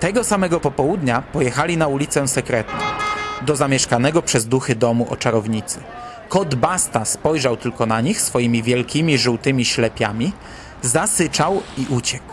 Tego 0.00 0.24
samego 0.24 0.60
popołudnia 0.60 1.22
pojechali 1.22 1.76
na 1.76 1.86
ulicę 1.86 2.28
sekretną, 2.28 2.78
do 3.42 3.56
zamieszkanego 3.56 4.22
przez 4.22 4.46
duchy 4.46 4.74
domu 4.74 5.06
o 5.10 5.16
czarownicy. 5.16 5.80
Kot 6.28 6.54
Basta 6.54 7.04
spojrzał 7.04 7.56
tylko 7.56 7.86
na 7.86 8.00
nich 8.00 8.20
swoimi 8.20 8.62
wielkimi 8.62 9.18
żółtymi 9.18 9.64
ślepiami, 9.64 10.32
zasyczał 10.82 11.62
i 11.78 11.86
uciekł. 11.86 12.32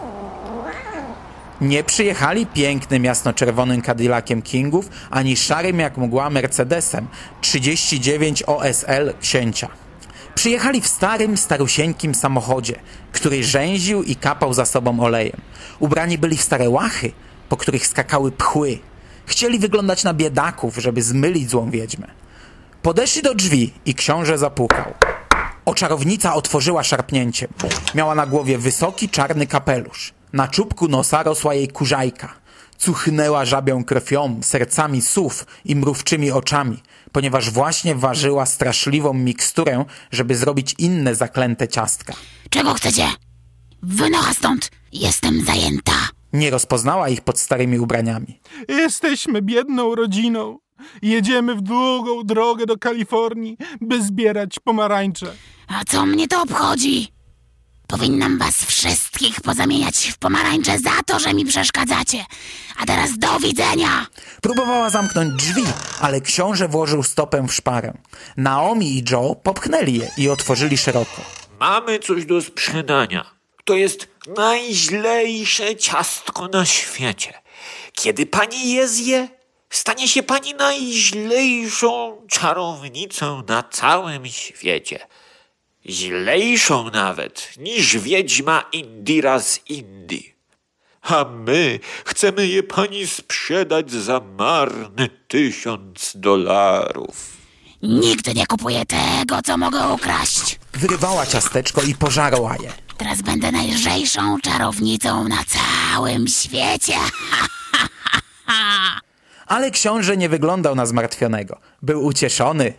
Nie 1.62 1.84
przyjechali 1.84 2.45
pięknym 2.45 3.05
jasnoczerwonym 3.05 3.81
Cadillaciem 3.81 4.41
Kingów, 4.41 4.89
ani 5.10 5.38
szarym 5.38 5.79
jak 5.79 5.97
mgła 5.97 6.29
Mercedesem 6.29 7.08
39 7.41 8.43
OSL 8.43 9.13
księcia. 9.21 9.67
Przyjechali 10.36 10.81
w 10.81 10.88
starym, 10.88 11.38
starusieńkim 11.38 12.15
samochodzie, 12.15 12.75
który 13.12 13.43
rzęził 13.43 14.03
i 14.03 14.15
kapał 14.15 14.53
za 14.53 14.65
sobą 14.65 14.99
olejem. 14.99 15.41
Ubrani 15.79 16.17
byli 16.17 16.38
w 16.38 16.41
stare 16.41 16.69
łachy, 16.69 17.12
po 17.49 17.58
których 17.58 17.88
skakały 17.88 18.31
pchły. 18.31 18.79
Chcieli 19.25 19.60
wyglądać 19.60 20.03
na 20.03 20.13
biedaków, 20.13 20.77
żeby 20.77 21.01
zmylić 21.01 21.49
złą 21.49 21.69
wiedźmę. 21.69 22.24
Podeszli 22.86 23.21
do 23.21 23.36
drzwi 23.36 23.74
i 23.86 23.95
książę 23.95 24.38
zapukał. 24.38 24.93
Oczarownica 25.65 26.34
otworzyła 26.36 26.84
szarpnięciem. 26.84 27.50
Miała 27.95 28.15
na 28.15 28.26
głowie 28.26 28.58
wysoki, 28.58 29.10
czarny 29.10 29.48
kapelusz. 29.48 30.13
Na 30.34 30.48
czubku 30.48 30.88
nosa 30.88 31.24
rosła 31.24 31.54
jej 31.54 31.67
kurzajka. 31.67 32.34
Cuchnęła 32.78 33.45
żabią 33.45 33.84
krwią, 33.84 34.39
sercami 34.43 35.02
sów 35.02 35.45
i 35.65 35.76
mrówczymi 35.76 36.32
oczami, 36.32 36.84
ponieważ 37.12 37.50
właśnie 37.50 37.95
ważyła 37.95 38.45
straszliwą 38.45 39.13
miksturę, 39.13 39.86
żeby 40.12 40.36
zrobić 40.36 40.76
inne 40.78 41.15
zaklęte 41.15 41.67
ciastka. 41.67 42.13
Czego 42.50 42.74
chcecie? 42.74 43.08
Wynocha 43.84 44.34
stąd! 44.34 44.71
Jestem 44.91 45.45
zajęta. 45.45 46.10
Nie 46.34 46.50
rozpoznała 46.50 47.10
ich 47.10 47.21
pod 47.21 47.39
starymi 47.39 47.80
ubraniami. 47.80 48.39
Jesteśmy 48.67 49.41
biedną 49.41 49.95
rodziną. 49.95 50.64
Jedziemy 51.02 51.56
w 51.56 51.62
długą 51.62 52.24
drogę 52.24 52.65
do 52.65 52.78
Kalifornii, 52.78 53.58
by 53.82 54.04
zbierać 54.04 54.60
pomarańcze. 54.60 55.34
A 55.67 55.84
co 55.84 56.06
mnie 56.06 56.28
to 56.28 56.41
obchodzi? 56.41 57.15
Powinnam 57.88 58.38
was 58.38 58.56
wszystkich 58.65 59.41
pozamieniać 59.41 59.98
w 59.98 60.17
pomarańcze 60.17 60.80
za 60.80 61.04
to, 61.06 61.19
że 61.19 61.34
mi 61.34 61.45
przeszkadzacie. 61.45 62.26
A 62.82 62.86
teraz 62.86 63.17
do 63.17 63.39
widzenia! 63.39 64.08
Próbowała 64.41 64.89
zamknąć 64.89 65.34
drzwi, 65.34 65.63
ale 66.02 66.21
książę 66.21 66.67
włożył 66.67 67.04
stopę 67.04 67.45
w 67.48 67.54
szparę. 67.54 67.93
Naomi 68.38 68.98
i 68.98 69.04
Joe 69.12 69.36
popchnęli 69.43 69.93
je 69.93 70.12
i 70.17 70.30
otworzyli 70.30 70.78
szeroko. 70.78 71.21
Mamy 71.60 72.00
coś 72.00 72.26
do 72.26 72.41
sprzedania. 72.41 73.26
To 73.65 73.76
jest 73.76 74.08
najźlejsze 74.38 75.76
ciastko 75.76 76.48
na 76.48 76.65
świecie. 76.65 77.34
Kiedy 77.93 78.26
pani 78.26 78.71
je 78.71 78.88
zje, 78.88 79.28
stanie 79.69 80.08
się 80.08 80.23
pani 80.23 80.54
najźlejszą 80.54 82.21
czarownicą 82.28 83.43
na 83.47 83.63
całym 83.63 84.28
świecie. 84.28 84.99
Źlejszą 85.86 86.89
nawet 86.89 87.49
niż 87.58 87.97
wiedźma 87.97 88.63
Indira 88.71 89.39
z 89.39 89.60
Indii. 89.69 90.36
A 91.01 91.25
my 91.25 91.80
chcemy 92.06 92.47
je 92.47 92.63
pani 92.63 93.08
sprzedać 93.08 93.91
za 93.91 94.19
marny 94.19 95.10
tysiąc 95.28 96.12
dolarów. 96.15 97.38
Nigdy 97.82 98.34
nie 98.34 98.47
kupuję 98.47 98.86
tego, 98.86 99.41
co 99.41 99.58
mogę 99.58 99.88
ukraść. 99.88 100.60
Wyrywała 100.73 101.25
ciasteczko 101.25 101.82
i 101.82 101.95
pożarła 101.95 102.56
je. 102.63 102.73
Teraz 102.97 103.21
będę 103.21 103.51
najlżejszą 103.51 104.41
czarownicą 104.41 105.28
na 105.28 105.43
całym 105.43 106.28
świecie. 106.28 106.97
Ale 109.47 109.71
książę 109.71 110.17
nie 110.17 110.29
wyglądał 110.29 110.75
na 110.75 110.86
zmartwionego. 110.86 111.58
Był 111.81 112.05
ucieszony. 112.05 112.73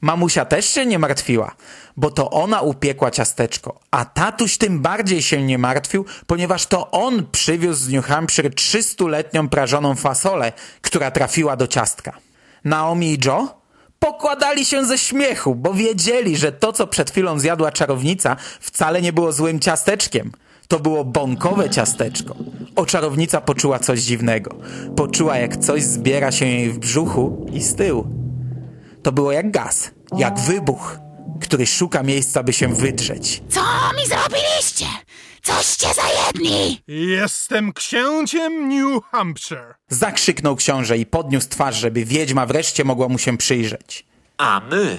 Mamusia 0.00 0.44
też 0.44 0.66
się 0.66 0.86
nie 0.86 0.98
martwiła, 0.98 1.54
bo 1.96 2.10
to 2.10 2.30
ona 2.30 2.60
upiekła 2.60 3.10
ciasteczko, 3.10 3.80
a 3.90 4.04
tatuś 4.04 4.56
tym 4.56 4.80
bardziej 4.80 5.22
się 5.22 5.42
nie 5.42 5.58
martwił, 5.58 6.04
ponieważ 6.26 6.66
to 6.66 6.90
on 6.90 7.26
przywiózł 7.32 7.84
z 7.84 7.88
New 7.88 8.06
Hampshire 8.06 8.50
300-letnią 8.50 9.48
prażoną 9.48 9.94
fasolę, 9.94 10.52
która 10.80 11.10
trafiła 11.10 11.56
do 11.56 11.66
ciastka. 11.66 12.12
Naomi 12.64 13.12
i 13.12 13.18
Joe 13.24 13.48
pokładali 13.98 14.64
się 14.64 14.84
ze 14.84 14.98
śmiechu, 14.98 15.54
bo 15.54 15.74
wiedzieli, 15.74 16.36
że 16.36 16.52
to, 16.52 16.72
co 16.72 16.86
przed 16.86 17.10
chwilą 17.10 17.38
zjadła 17.38 17.72
czarownica, 17.72 18.36
wcale 18.60 19.02
nie 19.02 19.12
było 19.12 19.32
złym 19.32 19.60
ciasteczkiem. 19.60 20.32
To 20.72 20.80
było 20.80 21.04
bąkowe 21.04 21.70
ciasteczko. 21.70 22.34
Oczarownica 22.76 23.40
poczuła 23.40 23.78
coś 23.78 24.00
dziwnego. 24.00 24.56
Poczuła, 24.96 25.38
jak 25.38 25.56
coś 25.56 25.82
zbiera 25.82 26.32
się 26.32 26.46
jej 26.46 26.70
w 26.70 26.78
brzuchu 26.78 27.46
i 27.52 27.62
z 27.62 27.74
tyłu. 27.74 28.06
To 29.02 29.12
było 29.12 29.32
jak 29.32 29.50
gaz, 29.50 29.90
jak 30.16 30.40
wybuch, 30.40 30.98
który 31.40 31.66
szuka 31.66 32.02
miejsca, 32.02 32.42
by 32.42 32.52
się 32.52 32.68
wydrzeć. 32.68 33.42
Co 33.48 33.60
mi 33.96 34.06
zrobiliście? 34.06 34.86
Coście 35.42 35.88
za 35.94 36.26
jedni! 36.26 36.82
Jestem 36.88 37.72
księciem 37.72 38.68
New 38.68 39.04
Hampshire. 39.04 39.74
Zakrzyknął 39.88 40.56
książę 40.56 40.98
i 40.98 41.06
podniósł 41.06 41.48
twarz, 41.48 41.76
żeby 41.76 42.04
wiedźma 42.04 42.46
wreszcie 42.46 42.84
mogła 42.84 43.08
mu 43.08 43.18
się 43.18 43.36
przyjrzeć. 43.36 44.06
A 44.38 44.60
my 44.70 44.98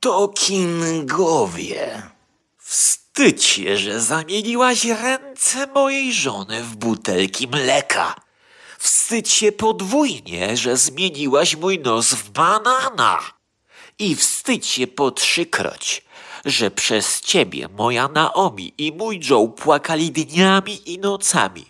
to 0.00 0.28
kingowie. 0.28 2.02
Wstydź 3.20 3.44
się, 3.44 3.76
że 3.76 4.00
zamieniłaś 4.00 4.84
ręce 4.84 5.66
mojej 5.66 6.12
żony 6.12 6.62
w 6.62 6.76
butelki 6.76 7.48
mleka. 7.48 8.14
Wstydź 8.78 9.30
się 9.30 9.52
podwójnie, 9.52 10.56
że 10.56 10.76
zmieniłaś 10.76 11.56
mój 11.56 11.78
nos 11.78 12.14
w 12.14 12.30
banana. 12.30 13.18
I 13.98 14.16
wstydź 14.16 14.66
się 14.66 14.86
po 14.86 15.10
trzykroć, 15.10 16.04
że 16.44 16.70
przez 16.70 17.20
ciebie 17.20 17.68
moja 17.68 18.08
Naomi 18.08 18.74
i 18.78 18.92
mój 18.92 19.20
Joe 19.30 19.48
płakali 19.48 20.10
dniami 20.10 20.92
i 20.92 20.98
nocami. 20.98 21.64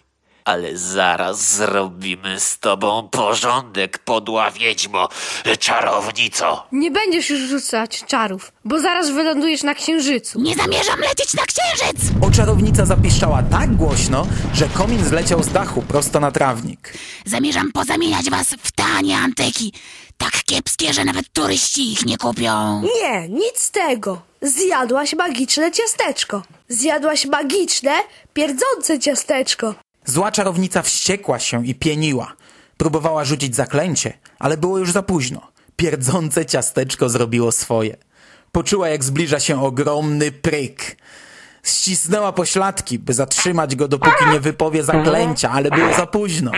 Ale 0.51 0.77
zaraz 0.77 1.57
zrobimy 1.57 2.41
z 2.41 2.59
tobą 2.59 3.09
porządek, 3.09 3.99
podła 3.99 4.51
wiedźmo, 4.51 5.09
czarownico. 5.59 6.67
Nie 6.73 6.91
będziesz 6.91 7.31
już 7.31 7.41
rzucać 7.41 8.05
czarów, 8.07 8.53
bo 8.65 8.81
zaraz 8.81 9.11
wylądujesz 9.11 9.63
na 9.63 9.75
księżycu. 9.75 10.41
Nie 10.41 10.55
zamierzam 10.55 11.01
lecieć 11.01 11.35
na 11.35 11.43
księżyc! 11.43 12.11
Oczarownica 12.23 12.87
zapiszczała 12.87 13.43
tak 13.43 13.77
głośno, 13.77 14.27
że 14.55 14.69
komin 14.69 15.05
zleciał 15.05 15.43
z 15.43 15.49
dachu 15.49 15.83
prosto 15.83 16.21
na 16.21 16.31
trawnik. 16.31 16.93
Zamierzam 17.25 17.73
pozamieniać 17.73 18.31
was 18.31 18.47
w 18.63 18.73
tanie 18.73 19.17
antyki. 19.19 19.73
Tak 20.19 20.33
kiepskie, 20.47 20.93
że 20.93 21.05
nawet 21.05 21.33
turyści 21.33 21.93
ich 21.93 22.07
nie 22.07 22.19
kupią. 22.19 22.83
Nie, 22.83 23.29
nic 23.29 23.59
z 23.59 23.71
tego. 23.71 24.23
Zjadłaś 24.43 25.15
magiczne 25.15 25.73
ciasteczko. 25.73 26.43
Zjadłaś 26.69 27.27
magiczne, 27.27 27.93
pierdzące 28.35 28.99
ciasteczko. 28.99 29.75
Zła 30.11 30.33
czarownica 30.33 30.83
wściekła 30.83 31.39
się 31.39 31.67
i 31.67 31.75
pieniła. 31.75 32.33
Próbowała 32.77 33.25
rzucić 33.25 33.57
zaklęcie, 33.57 34.13
ale 34.39 34.57
było 34.57 34.79
już 34.79 34.93
za 34.93 35.03
późno. 35.03 35.41
Pierdzące 35.77 36.47
ciasteczko 36.47 37.09
zrobiło 37.09 37.53
swoje. 37.53 37.97
Poczuła, 38.53 38.89
jak 38.89 39.05
zbliża 39.05 39.41
się 39.41 39.63
ogromny 39.63 40.33
pryk. 40.33 40.97
Ścisnęła 41.63 42.33
pośladki, 42.33 42.99
by 42.99 43.15
zatrzymać 43.15 43.77
go, 43.77 43.89
dopóki 43.89 44.27
nie 44.33 44.41
wypowie 44.41 44.85
zaklęcia, 44.85 45.51
ale 45.51 45.71
było 45.71 45.95
za 45.95 46.07
późno. 46.07 46.51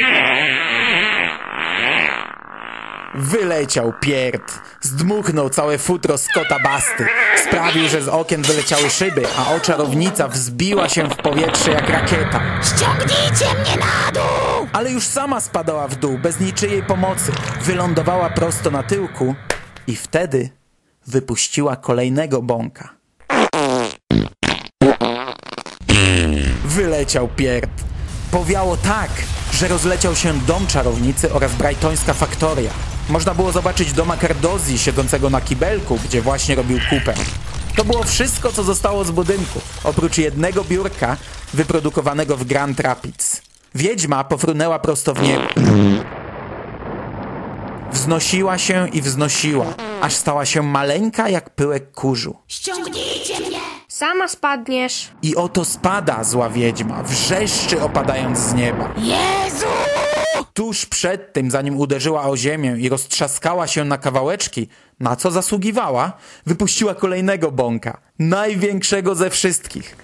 Wyleciał 3.14 3.92
pierd. 4.01 4.53
Zdmuchnął 4.81 5.51
całe 5.51 5.79
futro 5.79 6.18
z 6.18 6.29
kota 6.29 6.59
basty. 6.59 7.07
Sprawił, 7.48 7.88
że 7.88 8.03
z 8.03 8.09
okien 8.09 8.42
wyleciały 8.42 8.90
szyby, 8.90 9.22
a 9.38 9.55
oczarownica 9.55 10.29
wzbiła 10.29 10.88
się 10.88 11.09
w 11.09 11.16
powietrze 11.16 11.70
jak 11.70 11.88
rakieta. 11.88 12.40
Ściągnijcie 12.62 13.46
mnie 13.61 13.77
na 13.77 14.12
dół! 14.12 14.68
Ale 14.72 14.90
już 14.90 15.05
sama 15.05 15.40
spadała 15.40 15.88
w 15.88 15.96
dół, 15.96 16.18
bez 16.18 16.40
niczyjej 16.40 16.83
pomocy. 16.83 17.33
Wylądowała 17.62 18.31
prosto 18.31 18.70
na 18.70 18.83
tyłku 18.83 19.35
i 19.87 19.96
wtedy 19.96 20.51
wypuściła 21.07 21.77
kolejnego 21.77 22.42
bąka. 22.42 22.88
Wyleciał 26.64 27.29
pierd. 27.29 27.70
Powiało 28.31 28.77
tak, 28.77 29.11
że 29.53 29.68
rozleciał 29.68 30.16
się 30.16 30.40
dom 30.40 30.66
czarownicy 30.66 31.33
oraz 31.33 31.55
brajtońska 31.55 32.14
faktoria. 32.14 32.70
Można 33.09 33.35
było 33.35 33.53
zobaczyć 33.53 33.93
doma 33.93 34.17
Cardozzi 34.17 34.79
siedzącego 34.79 35.31
na 35.31 35.41
kibelku, 35.41 35.99
gdzie 36.05 36.23
właśnie 36.23 36.55
robił 36.55 36.79
kupę. 36.91 37.15
To 37.77 37.85
było 37.85 38.03
wszystko, 38.05 38.53
co 38.53 38.62
zostało 38.62 39.05
z 39.05 39.11
budynku, 39.11 39.61
oprócz 39.85 40.19
jednego 40.19 40.65
biurka 40.65 41.17
wyprodukowanego 41.55 42.37
w 42.37 42.45
Grand 42.45 42.81
Rapids. 42.81 43.43
Wiedźma 43.75 44.25
pofrunęła 44.25 44.79
prosto 44.79 45.15
w 45.15 45.23
niebo. 45.23 45.45
Wznosiła 47.93 48.59
się 48.59 48.88
i 48.88 49.03
wznosiła, 49.03 49.67
aż 50.01 50.15
stała 50.15 50.47
się 50.47 50.62
maleńka 50.62 51.29
jak 51.29 51.51
pyłek 51.51 51.93
kurzu. 51.93 52.37
Ściągnijcie 52.49 53.41
mnie! 53.41 53.59
Sama 53.88 54.29
spadniesz. 54.29 55.11
I 55.23 55.37
oto 55.37 55.65
spada 55.65 56.25
zła 56.25 56.51
wiedźma, 56.51 57.03
wrzeszczy 57.03 57.83
opadając 57.83 58.38
z 58.38 58.55
nieba. 58.55 58.88
Jezu! 58.97 59.67
Tuż 60.55 60.87
przed 60.87 61.33
tym, 61.33 61.50
zanim 61.50 61.76
uderzyła 61.76 62.22
o 62.22 62.37
ziemię 62.37 62.76
i 62.78 62.88
roztrzaskała 62.88 63.66
się 63.66 63.85
na 63.85 63.98
kawałeczki, 63.98 64.68
na 65.00 65.16
co 65.16 65.31
zasługiwała, 65.31 66.12
wypuściła 66.46 66.94
kolejnego 66.94 67.52
bąka, 67.52 68.00
największego 68.18 69.14
ze 69.14 69.31
wszystkich. 69.31 69.96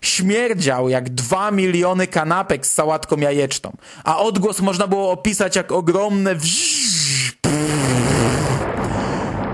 Śmierdział 0.00 0.88
jak 0.88 1.10
dwa 1.10 1.50
miliony 1.50 2.06
kanapek 2.06 2.66
z 2.66 2.72
sałatką 2.72 3.16
jajeczną, 3.16 3.76
a 4.04 4.18
odgłos 4.18 4.60
można 4.60 4.86
było 4.86 5.10
opisać 5.10 5.56
jak 5.56 5.72
ogromne 5.72 6.34
wrzz. 6.34 7.32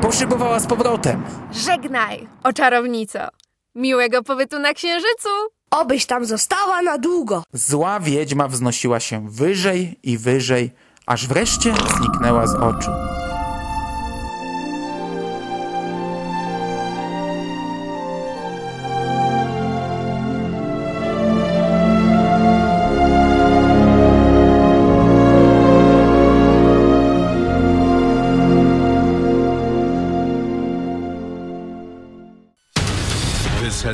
Poszybowała 0.03 0.61
z 0.61 0.67
powrotem. 0.67 1.23
Żegnaj, 1.53 2.29
oczarownico. 2.43 3.29
Miłego 3.77 4.23
pobytu 4.23 4.59
na 4.59 4.75
księżycu. 4.75 5.29
Obyś 5.71 6.07
tam 6.07 6.25
została 6.25 6.83
na 6.83 6.99
długo. 6.99 7.43
Zła 7.53 8.01
wiedźma 8.01 8.49
wznosiła 8.49 9.01
się 9.01 9.31
wyżej 9.31 9.99
i 10.03 10.19
wyżej, 10.19 10.71
aż 11.07 11.27
wreszcie 11.27 11.75
zniknęła 11.99 12.47
z 12.47 12.55
oczu. 12.55 12.91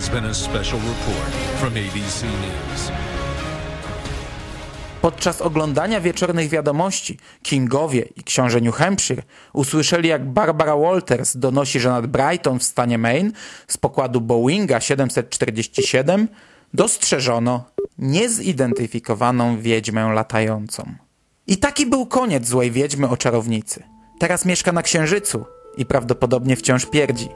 Has 0.02 0.10
been 0.10 0.24
a 0.24 0.34
special 0.34 0.80
report 0.80 1.32
from 1.60 1.68
ABC 1.68 2.26
News. 2.26 2.92
Podczas 5.02 5.40
oglądania 5.40 6.00
wieczornych 6.00 6.48
wiadomości 6.48 7.18
Kingowie 7.42 8.08
i 8.16 8.24
książę 8.24 8.60
New 8.60 8.74
Hampshire 8.74 9.22
usłyszeli, 9.52 10.08
jak 10.08 10.24
Barbara 10.24 10.76
Walters 10.76 11.36
donosi, 11.36 11.80
że 11.80 11.88
nad 11.88 12.06
Brighton 12.06 12.58
w 12.58 12.62
stanie 12.62 12.98
Maine 12.98 13.32
z 13.68 13.76
pokładu 13.76 14.20
Boeinga 14.20 14.80
747 14.80 16.28
dostrzeżono 16.74 17.64
niezidentyfikowaną 17.98 19.60
wiedźmę 19.60 20.12
latającą. 20.14 20.94
I 21.46 21.56
taki 21.56 21.86
był 21.86 22.06
koniec 22.06 22.48
złej 22.48 22.70
wiedźmy 22.70 23.08
o 23.08 23.16
czarownicy. 23.16 23.82
Teraz 24.18 24.44
mieszka 24.44 24.72
na 24.72 24.82
Księżycu 24.82 25.44
i 25.76 25.86
prawdopodobnie 25.86 26.56
wciąż 26.56 26.86
pierdzi. 26.86 27.28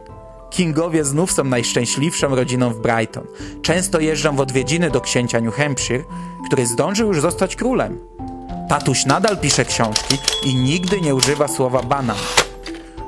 Kingowie 0.50 1.04
znów 1.04 1.32
są 1.32 1.44
najszczęśliwszą 1.44 2.34
rodziną 2.34 2.70
w 2.70 2.78
Brighton. 2.78 3.26
Często 3.62 4.00
jeżdżą 4.00 4.36
w 4.36 4.40
odwiedziny 4.40 4.90
do 4.90 5.00
księcia 5.00 5.40
New 5.40 5.54
Hampshire, 5.54 6.04
który 6.46 6.66
zdążył 6.66 7.08
już 7.08 7.20
zostać 7.20 7.56
królem. 7.56 7.98
Tatuś 8.68 9.06
nadal 9.06 9.38
pisze 9.38 9.64
książki 9.64 10.18
i 10.44 10.54
nigdy 10.54 11.00
nie 11.00 11.14
używa 11.14 11.48
słowa 11.48 11.82
banan. 11.82 12.16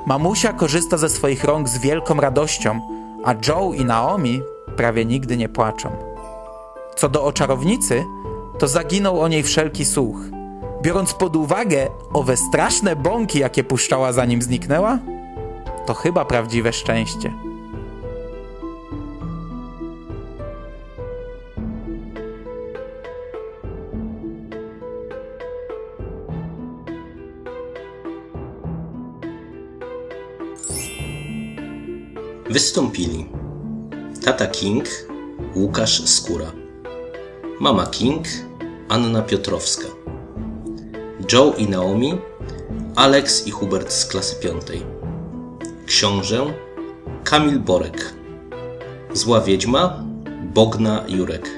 Mamusia 0.05 0.53
korzysta 0.53 0.97
ze 0.97 1.09
swoich 1.09 1.43
rąk 1.43 1.69
z 1.69 1.77
wielką 1.77 2.21
radością, 2.21 2.81
a 3.25 3.33
Joe 3.47 3.73
i 3.73 3.85
Naomi 3.85 4.41
prawie 4.77 5.05
nigdy 5.05 5.37
nie 5.37 5.49
płaczą. 5.49 5.89
Co 6.95 7.09
do 7.09 7.23
oczarownicy, 7.23 8.05
to 8.59 8.67
zaginął 8.67 9.21
o 9.21 9.27
niej 9.27 9.43
wszelki 9.43 9.85
słuch. 9.85 10.17
Biorąc 10.81 11.13
pod 11.13 11.35
uwagę 11.35 11.87
owe 12.13 12.37
straszne 12.37 12.95
bąki, 12.95 13.39
jakie 13.39 13.63
puszczała 13.63 14.13
zanim 14.13 14.41
zniknęła, 14.41 14.99
to 15.85 15.93
chyba 15.93 16.25
prawdziwe 16.25 16.73
szczęście. 16.73 17.33
Wystąpili 32.49 33.25
tata 34.25 34.47
King, 34.47 34.85
Łukasz 35.55 36.09
Skóra, 36.09 36.51
mama 37.59 37.87
King, 37.87 38.25
Anna 38.89 39.21
Piotrowska, 39.21 39.87
Joe 41.33 41.53
i 41.57 41.69
Naomi, 41.69 42.17
Alex 42.95 43.47
i 43.47 43.51
Hubert 43.51 43.91
z 43.91 44.05
klasy 44.05 44.35
piątej, 44.35 44.98
książę 45.89 46.53
Kamil 47.23 47.59
Borek, 47.59 48.13
zła 49.13 49.41
wiedźma 49.41 50.03
Bogna 50.53 51.05
Jurek, 51.07 51.49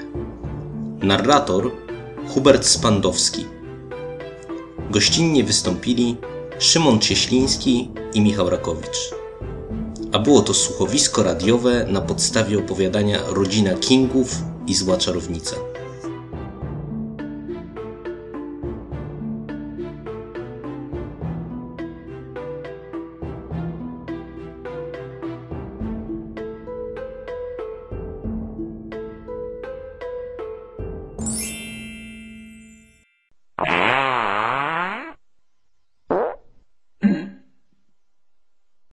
narrator 1.02 1.70
Hubert 2.28 2.66
Spandowski. 2.66 3.46
Gościnnie 4.90 5.44
wystąpili 5.44 6.16
Szymon 6.58 6.98
Cieśliński 7.00 7.90
i 8.14 8.20
Michał 8.20 8.50
Rakowicz. 8.50 9.14
a 10.12 10.18
było 10.18 10.42
to 10.42 10.54
słuchowisko 10.54 11.22
radiowe 11.22 11.86
na 11.86 12.00
podstawie 12.00 12.58
opowiadania 12.58 13.18
Rodzina 13.28 13.74
Kingów 13.74 14.36
i 14.66 14.74
Zła 14.74 14.96
Czarownica. 14.96 15.71